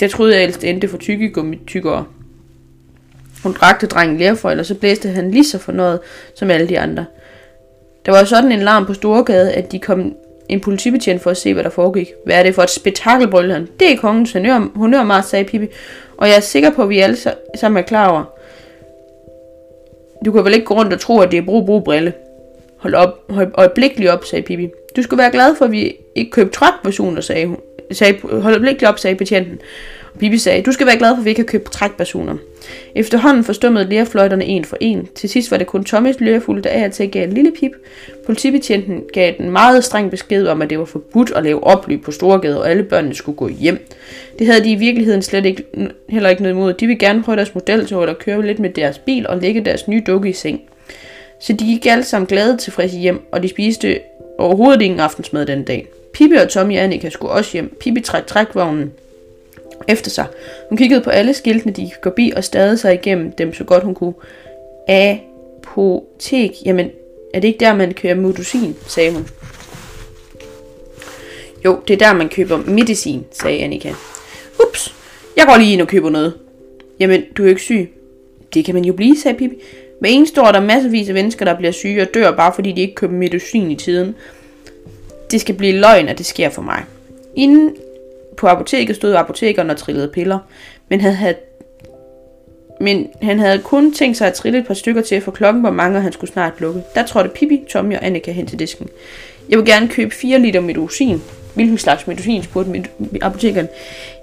Det 0.00 0.10
troede 0.10 0.34
jeg 0.34 0.42
ellers 0.42 0.64
endte 0.64 0.88
for 0.88 0.98
tyggegummi 0.98 1.60
tykkere. 1.66 2.04
Hun 3.42 3.52
drakte 3.52 3.86
drengen 3.86 4.18
lærføjl, 4.18 4.60
og 4.60 4.66
så 4.66 4.74
blæste 4.74 5.08
han 5.08 5.30
lige 5.30 5.44
så 5.44 5.58
fornøjet 5.58 6.00
som 6.34 6.50
alle 6.50 6.68
de 6.68 6.80
andre. 6.80 7.06
Der 8.06 8.12
var 8.12 8.24
sådan 8.24 8.52
en 8.52 8.60
larm 8.60 8.86
på 8.86 8.94
Storgade, 8.94 9.52
at 9.52 9.72
de 9.72 9.78
kom 9.78 10.14
en 10.48 10.60
politibetjent 10.60 11.22
for 11.22 11.30
at 11.30 11.36
se, 11.36 11.54
hvad 11.54 11.64
der 11.64 11.70
foregik. 11.70 12.12
Hvad 12.24 12.38
er 12.38 12.42
det 12.42 12.54
for 12.54 12.62
et 12.62 12.70
spektakel, 12.70 13.28
brølte 13.28 13.54
han. 13.54 13.68
Det 13.80 13.92
er 13.92 13.96
kongens 13.96 14.32
honør, 14.32 14.68
honørmar, 14.74 15.20
sagde 15.20 15.44
Pippi, 15.44 15.66
og 16.16 16.28
jeg 16.28 16.36
er 16.36 16.40
sikker 16.40 16.70
på, 16.70 16.82
at 16.82 16.88
vi 16.88 16.98
alle 16.98 17.16
sammen 17.56 17.82
er 17.82 17.86
klar 17.86 18.08
over. 18.08 18.24
Du 20.24 20.32
kan 20.32 20.44
vel 20.44 20.54
ikke 20.54 20.66
gå 20.66 20.74
rundt 20.74 20.92
og 20.92 21.00
tro, 21.00 21.20
at 21.20 21.30
det 21.30 21.38
er 21.38 21.42
brug 21.42 21.66
brug 21.66 21.84
brille. 21.84 22.12
Hold 22.76 22.94
op, 22.94 23.24
hold 23.30 23.50
øjeblikkeligt 23.54 24.10
op, 24.10 24.24
sagde 24.24 24.42
Pippi. 24.42 24.68
Du 24.96 25.02
skulle 25.02 25.18
være 25.18 25.30
glad 25.30 25.56
for, 25.56 25.64
at 25.64 25.72
vi 25.72 25.96
ikke 26.14 26.30
købte 26.30 26.52
trækversioner, 26.52 27.20
sagde 27.20 27.46
hun. 27.46 27.56
Sagde, 27.92 28.18
hold 28.22 28.54
øjeblikkeligt 28.54 28.88
op, 28.88 28.98
sagde 28.98 29.16
betjenten. 29.16 29.60
Bibi 30.18 30.38
sagde, 30.38 30.62
du 30.62 30.72
skal 30.72 30.86
være 30.86 30.98
glad 30.98 31.10
for, 31.10 31.18
at 31.18 31.24
vi 31.24 31.30
ikke 31.30 31.40
har 31.40 31.46
købt 31.46 31.72
trækpersoner. 31.72 32.36
Efterhånden 32.94 33.44
forstummede 33.44 33.88
lærefløjterne 33.88 34.44
en 34.44 34.64
for 34.64 34.76
en. 34.80 35.08
Til 35.14 35.28
sidst 35.28 35.50
var 35.50 35.56
det 35.56 35.66
kun 35.66 35.84
Tommys 35.84 36.20
lærefulde, 36.20 36.62
der 36.62 36.70
af 36.70 36.84
og 36.84 36.92
til 36.92 37.10
gav 37.10 37.24
en 37.24 37.32
lille 37.32 37.52
pip. 37.60 37.70
Politibetjenten 38.26 39.02
gav 39.12 39.32
den 39.38 39.50
meget 39.50 39.84
streng 39.84 40.10
besked 40.10 40.46
om, 40.46 40.62
at 40.62 40.70
det 40.70 40.78
var 40.78 40.84
forbudt 40.84 41.32
at 41.36 41.42
lave 41.42 41.64
opløb 41.64 42.04
på 42.04 42.10
Storgade, 42.10 42.60
og 42.60 42.70
alle 42.70 42.82
børnene 42.82 43.14
skulle 43.14 43.36
gå 43.36 43.48
hjem. 43.48 43.88
Det 44.38 44.46
havde 44.46 44.64
de 44.64 44.70
i 44.70 44.74
virkeligheden 44.74 45.22
slet 45.22 45.46
ikke, 45.46 45.64
heller 46.08 46.28
ikke 46.28 46.42
noget 46.42 46.54
imod. 46.54 46.72
De 46.72 46.86
ville 46.86 46.98
gerne 46.98 47.22
prøve 47.22 47.36
deres 47.36 47.54
modeltog 47.54 48.02
eller 48.02 48.14
køre 48.14 48.46
lidt 48.46 48.58
med 48.58 48.70
deres 48.70 48.98
bil 48.98 49.26
og 49.26 49.38
lægge 49.38 49.60
deres 49.60 49.88
nye 49.88 50.02
dukke 50.06 50.28
i 50.28 50.32
seng. 50.32 50.60
Så 51.40 51.52
de 51.52 51.64
gik 51.64 51.86
alle 51.86 52.04
sammen 52.04 52.26
glade 52.26 52.56
tilfredse 52.56 52.98
hjem, 52.98 53.20
og 53.32 53.42
de 53.42 53.48
spiste 53.48 54.00
overhovedet 54.38 54.82
ingen 54.82 55.00
aftensmad 55.00 55.46
den 55.46 55.64
dag. 55.64 55.86
Pippi 56.12 56.34
og 56.34 56.48
Tommy 56.48 56.76
og 56.76 56.84
Annika 56.84 57.10
skulle 57.10 57.32
også 57.32 57.52
hjem. 57.52 57.76
Pippi 57.80 58.00
trak 58.00 58.26
trækvognen 58.26 58.92
efter 59.88 60.10
sig. 60.10 60.26
Hun 60.68 60.78
kiggede 60.78 61.00
på 61.00 61.10
alle 61.10 61.34
skiltene, 61.34 61.72
de 61.72 61.82
gik 61.82 61.94
forbi, 62.02 62.32
og 62.36 62.44
stadede 62.44 62.78
sig 62.78 62.94
igennem 62.94 63.32
dem 63.32 63.54
så 63.54 63.64
godt 63.64 63.84
hun 63.84 63.94
kunne. 63.94 64.14
Apotek, 64.88 66.52
jamen 66.64 66.90
er 67.34 67.40
det 67.40 67.48
ikke 67.48 67.60
der, 67.60 67.74
man 67.74 67.94
kører 67.94 68.14
medicin, 68.14 68.76
sagde 68.86 69.12
hun. 69.12 69.26
Jo, 71.64 71.78
det 71.88 71.94
er 71.94 71.98
der, 71.98 72.14
man 72.14 72.28
køber 72.28 72.56
medicin, 72.56 73.24
sagde 73.32 73.58
Annika. 73.58 73.92
Ups, 74.68 74.94
jeg 75.36 75.46
går 75.46 75.56
lige 75.56 75.72
ind 75.72 75.82
og 75.82 75.88
køber 75.88 76.10
noget. 76.10 76.34
Jamen, 77.00 77.22
du 77.36 77.44
er 77.44 77.48
ikke 77.48 77.60
syg. 77.60 77.92
Det 78.54 78.64
kan 78.64 78.74
man 78.74 78.84
jo 78.84 78.92
blive, 78.92 79.16
sagde 79.18 79.38
Pippi. 79.38 79.56
Med 80.00 80.10
en 80.12 80.26
står 80.26 80.52
der 80.52 80.60
masservis 80.60 81.08
af 81.08 81.14
mennesker, 81.14 81.44
der 81.44 81.56
bliver 81.56 81.72
syge 81.72 82.02
og 82.02 82.08
dør, 82.14 82.36
bare 82.36 82.52
fordi 82.54 82.72
de 82.72 82.80
ikke 82.80 82.94
køber 82.94 83.12
medicin 83.12 83.70
i 83.70 83.76
tiden. 83.76 84.14
Det 85.30 85.40
skal 85.40 85.54
blive 85.54 85.72
løgn, 85.72 86.08
at 86.08 86.18
det 86.18 86.26
sker 86.26 86.48
for 86.48 86.62
mig. 86.62 86.84
Inden 87.36 87.76
på 88.36 88.46
apoteket 88.46 88.96
stod 88.96 89.14
apotekeren 89.14 89.70
og 89.70 89.76
trillede 89.76 90.08
piller, 90.08 90.38
men 90.88 91.00
han 91.00 91.12
havde 91.12 91.34
men 92.80 93.08
han 93.22 93.38
havde 93.38 93.58
kun 93.58 93.92
tænkt 93.92 94.16
sig 94.16 94.26
at 94.26 94.34
trille 94.34 94.58
et 94.58 94.66
par 94.66 94.74
stykker 94.74 95.02
til, 95.02 95.20
for 95.20 95.30
klokken 95.30 95.62
var 95.62 95.70
mange, 95.70 95.98
og 95.98 96.02
han 96.02 96.12
skulle 96.12 96.32
snart 96.32 96.52
lukke. 96.58 96.82
Der 96.94 97.06
trådte 97.06 97.30
Pippi, 97.30 97.60
Tommy 97.70 97.96
og 97.96 98.06
Annika 98.06 98.32
hen 98.32 98.46
til 98.46 98.58
disken. 98.58 98.88
Jeg 99.48 99.58
vil 99.58 99.66
gerne 99.66 99.88
købe 99.88 100.14
4 100.14 100.38
liter 100.38 100.60
medicin. 100.60 101.22
Hvilken 101.54 101.78
slags 101.78 102.06
medicin, 102.06 102.42
spurgte 102.42 102.70
med 102.70 102.82
apotekeren. 103.22 103.68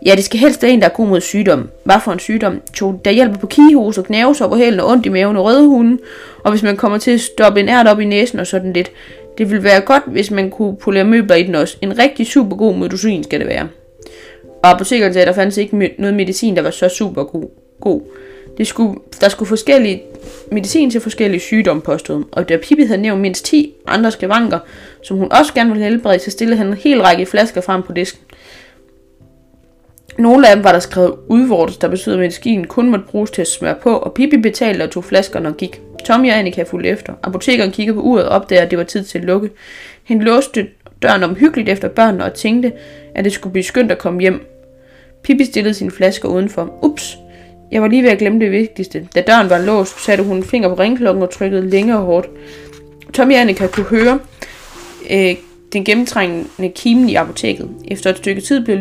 Ja, 0.06 0.16
det 0.16 0.24
skal 0.24 0.40
helst 0.40 0.64
være 0.64 0.72
en, 0.72 0.82
der 0.82 0.86
er 0.86 0.92
god 0.92 1.08
mod 1.08 1.22
sygdom. 1.22 1.70
Hvad 1.84 1.96
for 2.04 2.12
en 2.12 2.20
sygdom? 2.20 2.62
To, 2.74 3.02
der 3.06 3.12
hjælper 3.12 3.38
på 3.38 3.48
kihos 3.48 3.98
og 3.98 4.06
knæves 4.06 4.42
over 4.42 4.58
hælen 4.58 4.80
og 4.80 4.88
ondt 4.88 5.06
i 5.06 5.10
maven 5.10 5.38
og 5.38 5.46
røde 5.46 5.68
hunden. 5.68 6.00
Og 6.44 6.52
hvis 6.52 6.64
man 6.64 6.78
kommer 6.78 6.98
til 6.98 7.12
at 7.12 7.20
stoppe 7.20 7.60
en 7.60 7.70
ært 7.70 7.88
op 7.88 8.00
i 8.00 8.06
næsen 8.06 8.40
og 8.40 8.48
sådan 8.48 8.74
lidt. 8.74 8.92
Det 9.38 9.50
ville 9.52 9.64
være 9.64 9.82
godt, 9.82 10.04
hvis 10.08 10.32
man 10.32 10.50
kunne 10.50 10.76
polere 10.76 11.04
møbler 11.04 11.36
i 11.36 11.44
den 11.44 11.56
også. 11.56 11.78
En 11.82 12.00
rigtig 12.00 12.28
super 12.28 12.56
god 12.56 12.76
medicin 12.76 13.24
skal 13.24 13.40
det 13.40 13.48
være. 13.48 13.68
Og 14.64 14.70
apotekerne 14.70 15.14
sagde, 15.14 15.28
at 15.28 15.36
der 15.36 15.42
fandt 15.42 15.58
ikke 15.58 15.96
noget 15.98 16.16
medicin, 16.16 16.56
der 16.56 16.62
var 16.62 16.72
så 16.72 16.90
super 16.90 17.24
god. 17.24 17.50
god. 17.82 18.02
Det 18.58 18.68
skulle, 18.68 19.00
der 19.22 19.30
skulle 19.30 19.50
forskellige 19.50 20.04
medicin 20.52 20.92
til 20.92 21.02
forskellige 21.02 21.42
sygdomme, 21.42 21.82
påstod 21.82 22.24
Og 22.32 22.50
da 22.50 22.58
Pippi 22.58 22.84
havde 22.84 23.02
nævnt 23.02 23.22
mindst 23.22 23.46
10 23.46 23.74
andre 23.88 24.12
skavanker, 24.12 24.60
som 25.04 25.18
hun 25.18 25.32
også 25.32 25.54
gerne 25.54 25.70
ville 25.70 25.86
helbrede, 25.86 26.20
så 26.20 26.32
stillede 26.32 26.58
han 26.58 26.68
en 26.68 26.74
hel 26.74 27.02
række 27.02 27.26
flasker 27.26 27.62
frem 27.62 27.84
på 27.84 27.94
disken. 27.94 28.22
Nogle 30.18 30.50
af 30.50 30.56
dem 30.56 30.64
var 30.64 30.72
der 30.72 30.80
skrevet 30.80 31.14
udvortes, 31.28 31.78
der 31.78 31.88
betød, 31.88 32.14
at 32.14 32.20
medicinen 32.20 32.68
kun 32.68 32.90
måtte 32.90 33.06
bruges 33.06 33.32
til 33.32 33.42
at 33.42 33.48
smøre 33.48 33.76
på, 33.82 33.98
og 33.98 34.14
Pippi 34.14 34.38
betalte 34.38 34.84
og 34.84 34.92
tog 34.92 35.04
flaskerne 35.04 35.50
og 35.50 35.58
gik. 35.58 35.82
Tommy 36.06 36.32
og 36.32 36.38
Annika 36.38 36.64
fulgte 36.64 36.90
efter. 36.90 37.14
Apotekeren 37.24 37.72
kiggede 37.72 37.96
på 37.96 38.02
uret 38.02 38.26
og 38.26 38.36
opdagede, 38.36 38.66
at 38.66 38.72
det 38.72 38.78
var 38.78 38.84
tid 38.84 39.04
til 39.04 39.18
at 39.18 39.26
lukke. 39.26 39.50
Han 40.04 40.20
låste 40.20 40.68
døren 41.02 41.24
omhyggeligt 41.24 41.70
efter 41.70 41.88
børnene 41.88 42.26
og 42.26 42.34
tænkte, 42.34 42.72
at 43.16 43.24
det 43.24 43.34
skulle 43.34 43.54
blive 43.54 43.64
skønt 43.64 43.92
at 43.92 43.98
komme 43.98 44.22
hjem. 44.22 44.51
Pippi 45.24 45.46
stillede 45.46 45.74
sine 45.74 45.92
flasker 45.92 46.30
udenfor. 46.30 46.74
Ups, 46.82 47.18
jeg 47.72 47.82
var 47.82 47.88
lige 47.88 48.04
ved 48.04 48.10
at 48.10 48.18
glemme 48.18 48.40
det 48.40 48.52
vigtigste. 48.52 49.08
Da 49.16 49.22
døren 49.22 49.50
var 49.50 49.58
låst, 49.58 50.06
satte 50.06 50.24
hun 50.24 50.38
en 50.38 50.44
finger 50.44 50.70
på 50.70 50.76
ringklokken 50.76 51.24
og 51.24 51.30
trykkede 51.30 51.70
længe 51.70 51.98
og 51.98 52.02
hårdt. 52.02 52.30
Tommy 53.14 53.34
og 53.34 53.40
Annika 53.40 53.68
kunne 53.68 53.86
høre 53.86 54.20
øh, 55.12 55.36
den 55.74 55.86
gennemtrængende 55.86 56.70
kimen 56.76 57.10
i 57.10 57.16
apoteket. 57.16 57.70
Efter 57.88 58.10
et 58.10 58.18
stykke 58.18 58.42
tid 58.42 58.66
blev 58.66 58.80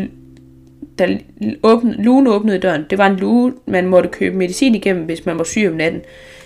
da 0.98 1.18
åbne, 1.62 1.92
lugen 1.98 2.26
åbnede 2.26 2.58
døren. 2.58 2.84
Det 2.90 2.98
var 2.98 3.06
en 3.06 3.16
luge, 3.16 3.52
man 3.66 3.86
måtte 3.86 4.08
købe 4.08 4.36
medicin 4.36 4.74
igennem, 4.74 5.04
hvis 5.04 5.26
man 5.26 5.38
var 5.38 5.44
syg 5.44 5.68
om 5.70 5.76
natten. 5.76 6.00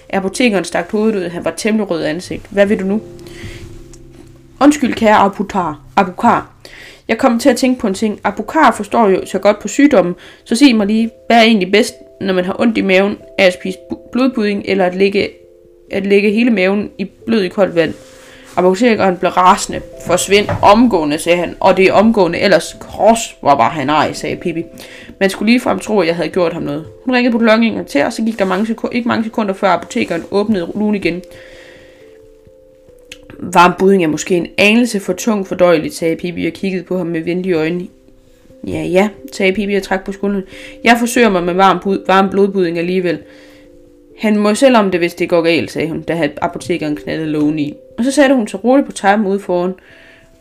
Apotekeren 0.09 0.65
stak 0.65 0.91
hovedet 0.91 1.17
ud, 1.17 1.29
han 1.29 1.45
var 1.45 1.51
temmelig 1.57 1.91
rød 1.91 2.05
ansigt. 2.05 2.47
Hvad 2.51 2.67
vil 2.67 2.81
du 2.81 2.85
nu? 2.85 3.01
Undskyld, 4.61 4.95
kære 4.95 5.17
apotar. 5.17 5.81
Apokar. 5.97 6.54
Jeg 7.09 7.19
kom 7.19 7.39
til 7.39 7.49
at 7.49 7.57
tænke 7.57 7.81
på 7.81 7.87
en 7.87 7.95
ting. 7.95 8.21
Apokar 8.25 8.75
forstår 8.77 9.09
jo 9.09 9.27
så 9.27 9.39
godt 9.39 9.59
på 9.59 9.69
sygdommen, 9.69 10.15
så 10.45 10.57
sig 10.57 10.77
mig 10.77 10.87
lige, 10.87 11.11
hvad 11.27 11.37
er 11.37 11.43
egentlig 11.43 11.73
bedst, 11.73 11.95
når 12.21 12.35
man 12.35 12.45
har 12.45 12.61
ondt 12.61 12.79
i 12.79 12.83
maven 12.83 13.19
af 13.39 13.47
at 13.47 13.53
spise 13.53 13.79
blodpudding, 14.13 14.63
eller 14.67 14.87
at 14.87 14.95
lægge, 14.95 15.29
at 15.93 16.07
lægge 16.07 16.31
hele 16.31 16.51
maven 16.51 16.91
i 16.99 17.05
blød 17.05 17.43
i 17.43 17.49
koldt 17.49 17.75
vand? 17.75 17.95
Apotekeren 18.57 19.17
blev 19.17 19.31
rasende. 19.31 19.81
Forsvind 20.07 20.49
omgående, 20.63 21.19
sagde 21.19 21.39
han. 21.39 21.57
Og 21.61 21.77
det 21.77 21.85
er 21.85 21.93
omgående, 21.93 22.39
ellers 22.39 22.77
kors 22.81 23.37
var 23.43 23.55
bare 23.55 23.71
han 23.71 23.91
ej, 23.91 24.13
sagde 24.13 24.37
Pippi. 24.37 24.65
Man 25.21 25.31
skulle 25.31 25.53
lige 25.53 25.61
frem 25.61 25.79
tro, 25.79 26.01
at 26.01 26.07
jeg 26.07 26.17
havde 26.17 26.29
gjort 26.29 26.53
ham 26.53 26.63
noget. 26.63 26.85
Hun 27.05 27.15
ringede 27.15 27.33
på 27.33 27.39
klokken 27.39 27.85
til, 27.85 28.05
og 28.05 28.13
så 28.13 28.23
gik 28.23 28.39
der 28.39 28.45
mange 28.45 28.67
sekunder, 28.67 28.97
ikke 28.97 29.09
mange 29.09 29.25
sekunder 29.25 29.55
før 29.55 29.69
apotekeren 29.69 30.23
åbnede 30.31 30.73
lugen 30.75 30.95
igen. 30.95 31.23
Varm 33.39 33.73
budding 33.79 34.05
er 34.05 34.09
måske 34.09 34.37
en 34.37 34.47
anelse 34.59 35.01
for 35.01 35.13
tung 35.13 35.47
fordøjeligt, 35.47 35.95
sagde 35.95 36.17
Pippi 36.17 36.47
og 36.47 36.53
kiggede 36.53 36.85
på 36.85 36.99
ham 36.99 37.07
med 37.07 37.21
venlige 37.21 37.55
øjne. 37.55 37.87
Ja, 38.67 38.83
ja, 38.83 39.09
sagde 39.33 39.53
Pippi 39.53 39.75
og 39.75 39.83
trak 39.83 40.05
på 40.05 40.13
skulderen. 40.13 40.45
Jeg 40.85 40.97
forsøger 40.99 41.31
mig 41.31 41.43
med 41.43 41.55
varm, 41.55 41.81
bud, 41.83 42.05
varm 42.07 42.31
blodbudding 42.31 42.79
alligevel. 42.79 43.19
Han 44.19 44.37
må 44.37 44.55
selv 44.55 44.77
om 44.77 44.91
det, 44.91 45.01
hvis 45.01 45.15
det 45.15 45.29
går 45.29 45.43
galt, 45.43 45.71
sagde 45.71 45.89
hun, 45.89 46.03
da 46.03 46.29
apotekeren 46.43 46.97
knaldede 46.97 47.31
lågen 47.31 47.59
i. 47.59 47.75
Og 47.99 48.05
så 48.05 48.11
satte 48.11 48.35
hun 48.35 48.49
sig 48.49 48.65
roligt 48.65 48.87
på 48.87 48.93
tarmen 48.93 49.27
ude 49.27 49.41
foran 49.41 49.75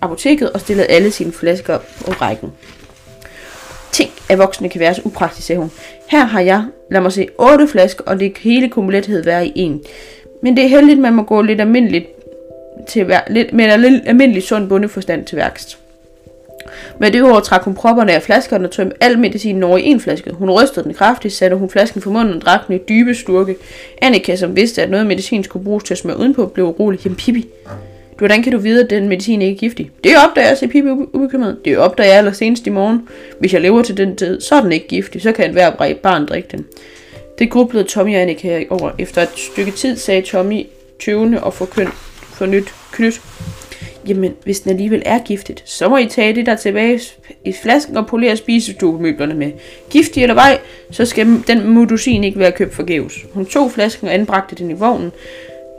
apoteket 0.02 0.52
og 0.52 0.60
stillede 0.60 0.88
alle 0.88 1.12
sine 1.12 1.32
flasker 1.32 1.78
på 2.06 2.12
rækken. 2.12 2.52
Tænk, 3.92 4.12
at 4.30 4.38
voksne 4.38 4.70
kan 4.70 4.80
være 4.80 4.94
så 4.94 5.02
upraktisk, 5.06 5.48
sagde 5.48 5.60
hun. 5.60 5.72
Her 6.10 6.26
har 6.26 6.42
jeg, 6.42 6.66
lad 6.92 7.02
mig 7.02 7.12
se, 7.12 7.28
otte 7.38 7.68
flasker, 7.68 8.04
og 8.08 8.20
det 8.20 8.38
hele 8.38 8.70
kumulathed 8.70 9.24
være 9.24 9.48
i 9.48 9.52
en. 9.56 9.82
Men 10.42 10.58
det 10.58 10.64
er 10.64 10.70
heldigt, 10.70 11.00
man 11.00 11.14
må 11.14 11.24
gå 11.24 11.42
lidt 11.42 11.62
almindeligt 11.62 12.06
til 12.88 13.08
vær- 13.08 13.28
lidt, 13.30 13.54
med 13.54 13.66
en 13.66 13.72
almindelig 14.06 14.44
sund 14.44 14.70
bundeforstand 14.70 15.26
til 15.26 15.38
værkst. 15.38 15.78
Med 17.00 17.12
det 17.12 17.24
ord 17.24 17.44
trak 17.44 17.64
hun 17.64 17.76
propperne 17.76 18.14
af 18.14 18.22
flaskerne 18.24 18.68
og 18.68 18.72
tømte 18.72 18.96
al 19.00 19.20
medicinen 19.20 19.64
over 19.64 19.78
i 19.78 19.84
en 19.84 20.00
flaske. 20.00 20.32
Hun 20.32 20.50
rystede 20.50 20.86
den 20.86 20.94
kraftigt, 20.94 21.34
satte 21.34 21.56
hun 21.56 21.70
flasken 21.70 22.02
for 22.02 22.12
munden 22.12 22.34
og 22.34 22.42
drak 22.42 22.68
den 22.68 22.76
i 22.76 22.80
dybe 22.90 23.16
sturke. 23.16 23.56
Annika, 24.02 24.36
som 24.36 24.56
vidste, 24.56 24.82
at 24.82 24.90
noget 24.90 25.08
medicin 25.08 25.44
skulle 25.44 25.66
bruges 25.66 25.84
til 25.84 25.94
at 25.94 25.98
smøre 25.98 26.20
udenpå, 26.20 26.46
blev 26.46 26.66
urolig. 26.66 27.00
Jamen 27.06 27.16
Pippi, 27.16 27.48
hvordan 28.18 28.44
kan 28.44 28.52
du 28.52 28.58
vide, 28.58 28.84
at 28.84 28.90
den 28.90 29.10
medicin 29.10 29.42
ikke 29.42 29.56
er 29.56 29.60
giftig? 29.60 29.92
Det 30.04 30.12
opdager 30.28 30.48
jeg, 30.48 30.58
sagde 30.58 30.72
Pippi 30.72 30.90
ubekymret. 30.90 31.58
Det 31.66 31.78
opdager 31.78 32.10
jeg 32.10 32.18
allersenest 32.18 32.68
i 32.68 32.70
morgen. 32.70 33.08
Hvis 33.40 33.54
jeg 33.54 33.62
lever 33.62 33.82
til 33.82 33.98
den 33.98 34.16
tid, 34.16 34.42
så 34.42 34.56
er 34.56 34.62
den 34.62 34.72
ikke 34.72 34.88
giftig. 34.88 35.22
Så 35.22 35.32
kan 35.32 35.46
enhver 35.46 35.94
barn 36.04 36.26
drikke 36.26 36.50
den. 36.52 36.66
Det 37.40 37.50
grublede 37.50 37.84
Tommy 37.84 38.16
og 38.16 38.22
Annika 38.22 38.64
over. 38.70 38.92
Efter 39.00 39.22
et 39.22 39.30
stykke 39.36 39.72
tid 39.72 39.98
sagde 39.98 40.22
Tommy 40.22 40.66
tøvende 41.06 41.44
og 41.44 41.54
forkyndt 41.54 41.94
for 42.34 42.46
nyt 42.46 42.74
knyt. 42.92 43.22
Jamen, 44.08 44.34
hvis 44.44 44.60
den 44.60 44.72
alligevel 44.72 45.04
er 45.06 45.20
giftet, 45.20 45.64
så 45.66 45.90
må 45.90 45.98
I 45.98 46.06
tage 46.06 46.36
det 46.36 46.46
der 46.46 46.56
tilbage 46.56 47.02
i 47.46 47.54
flasken 47.64 47.98
og 47.98 48.08
polere 48.08 48.38
spisestuemøblerne 48.38 49.34
med. 49.34 49.52
Giftig 49.90 50.24
eller 50.24 50.34
vej, 50.34 50.60
så 50.92 51.06
skal 51.06 51.28
den 51.48 51.68
modusin 51.68 52.24
ikke 52.24 52.40
være 52.40 52.52
købt 52.52 52.74
forgæves. 52.74 53.14
Hun 53.34 53.46
tog 53.46 53.72
flasken 53.72 54.08
og 54.08 54.14
anbragte 54.14 54.56
den 54.56 54.72
i 54.72 54.74
vognen. 54.74 55.12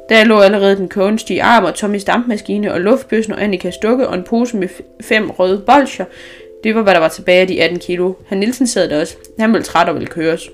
Der 0.09 0.25
lå 0.25 0.41
allerede 0.41 0.77
den 0.77 0.89
kunstige 0.89 1.43
arm 1.43 1.65
og 1.65 1.75
Tommys 1.75 2.05
dampmaskine 2.05 2.73
og 2.73 2.81
luftbøssen 2.81 3.33
og 3.33 3.43
Annikas 3.43 3.77
dukke 3.77 4.09
og 4.09 4.15
en 4.15 4.23
pose 4.23 4.57
med 4.57 4.69
fem 5.01 5.31
røde 5.31 5.63
bolcher. 5.67 6.05
Det 6.65 6.75
var, 6.75 6.83
hvad 6.83 6.95
der 6.95 7.01
var 7.01 7.09
tilbage 7.09 7.41
af 7.41 7.47
de 7.47 7.63
18 7.63 7.79
kilo. 7.79 8.13
Han 8.27 8.39
Nielsen 8.39 8.67
sad 8.67 8.89
der 8.89 9.01
også. 9.01 9.17
Han 9.39 9.53
ville 9.53 9.65
træt 9.65 9.89
og 9.89 9.95
ville 9.95 10.07
køres. 10.07 10.51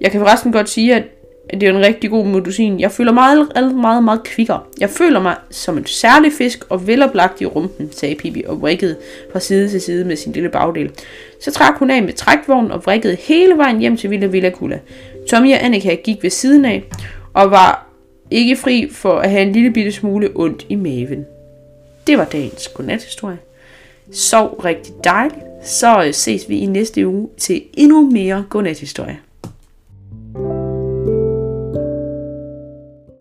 Jeg 0.00 0.10
kan 0.10 0.20
forresten 0.20 0.52
godt 0.52 0.68
sige, 0.68 0.94
at 0.94 1.02
det 1.50 1.62
er 1.62 1.70
en 1.70 1.80
rigtig 1.80 2.10
god 2.10 2.26
modusin. 2.26 2.80
Jeg 2.80 2.92
føler 2.92 3.12
mig 3.12 3.36
meget, 3.54 3.74
meget, 3.74 4.04
meget 4.04 4.22
kvikkere. 4.22 4.60
Jeg 4.80 4.90
føler 4.90 5.20
mig 5.20 5.36
som 5.50 5.78
en 5.78 5.86
særlig 5.86 6.32
fisk 6.32 6.64
og 6.68 6.86
veloplagt 6.86 7.40
i 7.40 7.46
rumpen, 7.46 7.92
sagde 7.92 8.14
Pippi 8.14 8.42
og 8.46 8.60
vrikkede 8.60 8.96
fra 9.32 9.40
side 9.40 9.68
til 9.68 9.80
side 9.80 10.04
med 10.04 10.16
sin 10.16 10.32
lille 10.32 10.48
bagdel. 10.48 10.90
Så 11.40 11.52
trak 11.52 11.78
hun 11.78 11.90
af 11.90 12.02
med 12.02 12.12
trækvognen 12.12 12.72
og 12.72 12.84
vrikkede 12.84 13.16
hele 13.20 13.56
vejen 13.56 13.78
hjem 13.78 13.96
til 13.96 14.10
Villa 14.10 14.26
Villa 14.26 14.50
Kula. 14.50 14.78
Tommy 15.30 15.52
og 15.52 15.64
Annika 15.64 15.94
gik 15.94 16.22
ved 16.22 16.30
siden 16.30 16.64
af 16.64 16.84
og 17.34 17.50
var 17.50 17.86
ikke 18.30 18.56
fri 18.56 18.88
for 18.90 19.18
at 19.18 19.30
have 19.30 19.42
en 19.42 19.52
lille 19.52 19.70
bitte 19.70 19.92
smule 19.92 20.30
ondt 20.34 20.66
i 20.68 20.74
maven. 20.74 21.26
Det 22.06 22.18
var 22.18 22.24
dagens 22.24 22.68
godnathistorie. 22.68 23.38
Sov 24.12 24.60
rigtig 24.64 24.94
dejligt, 25.04 25.44
så 25.64 26.04
øh, 26.04 26.14
ses 26.14 26.48
vi 26.48 26.58
i 26.58 26.66
næste 26.66 27.06
uge 27.06 27.28
til 27.38 27.62
endnu 27.74 28.10
mere 28.10 28.44
godnathistorie. 28.50 29.18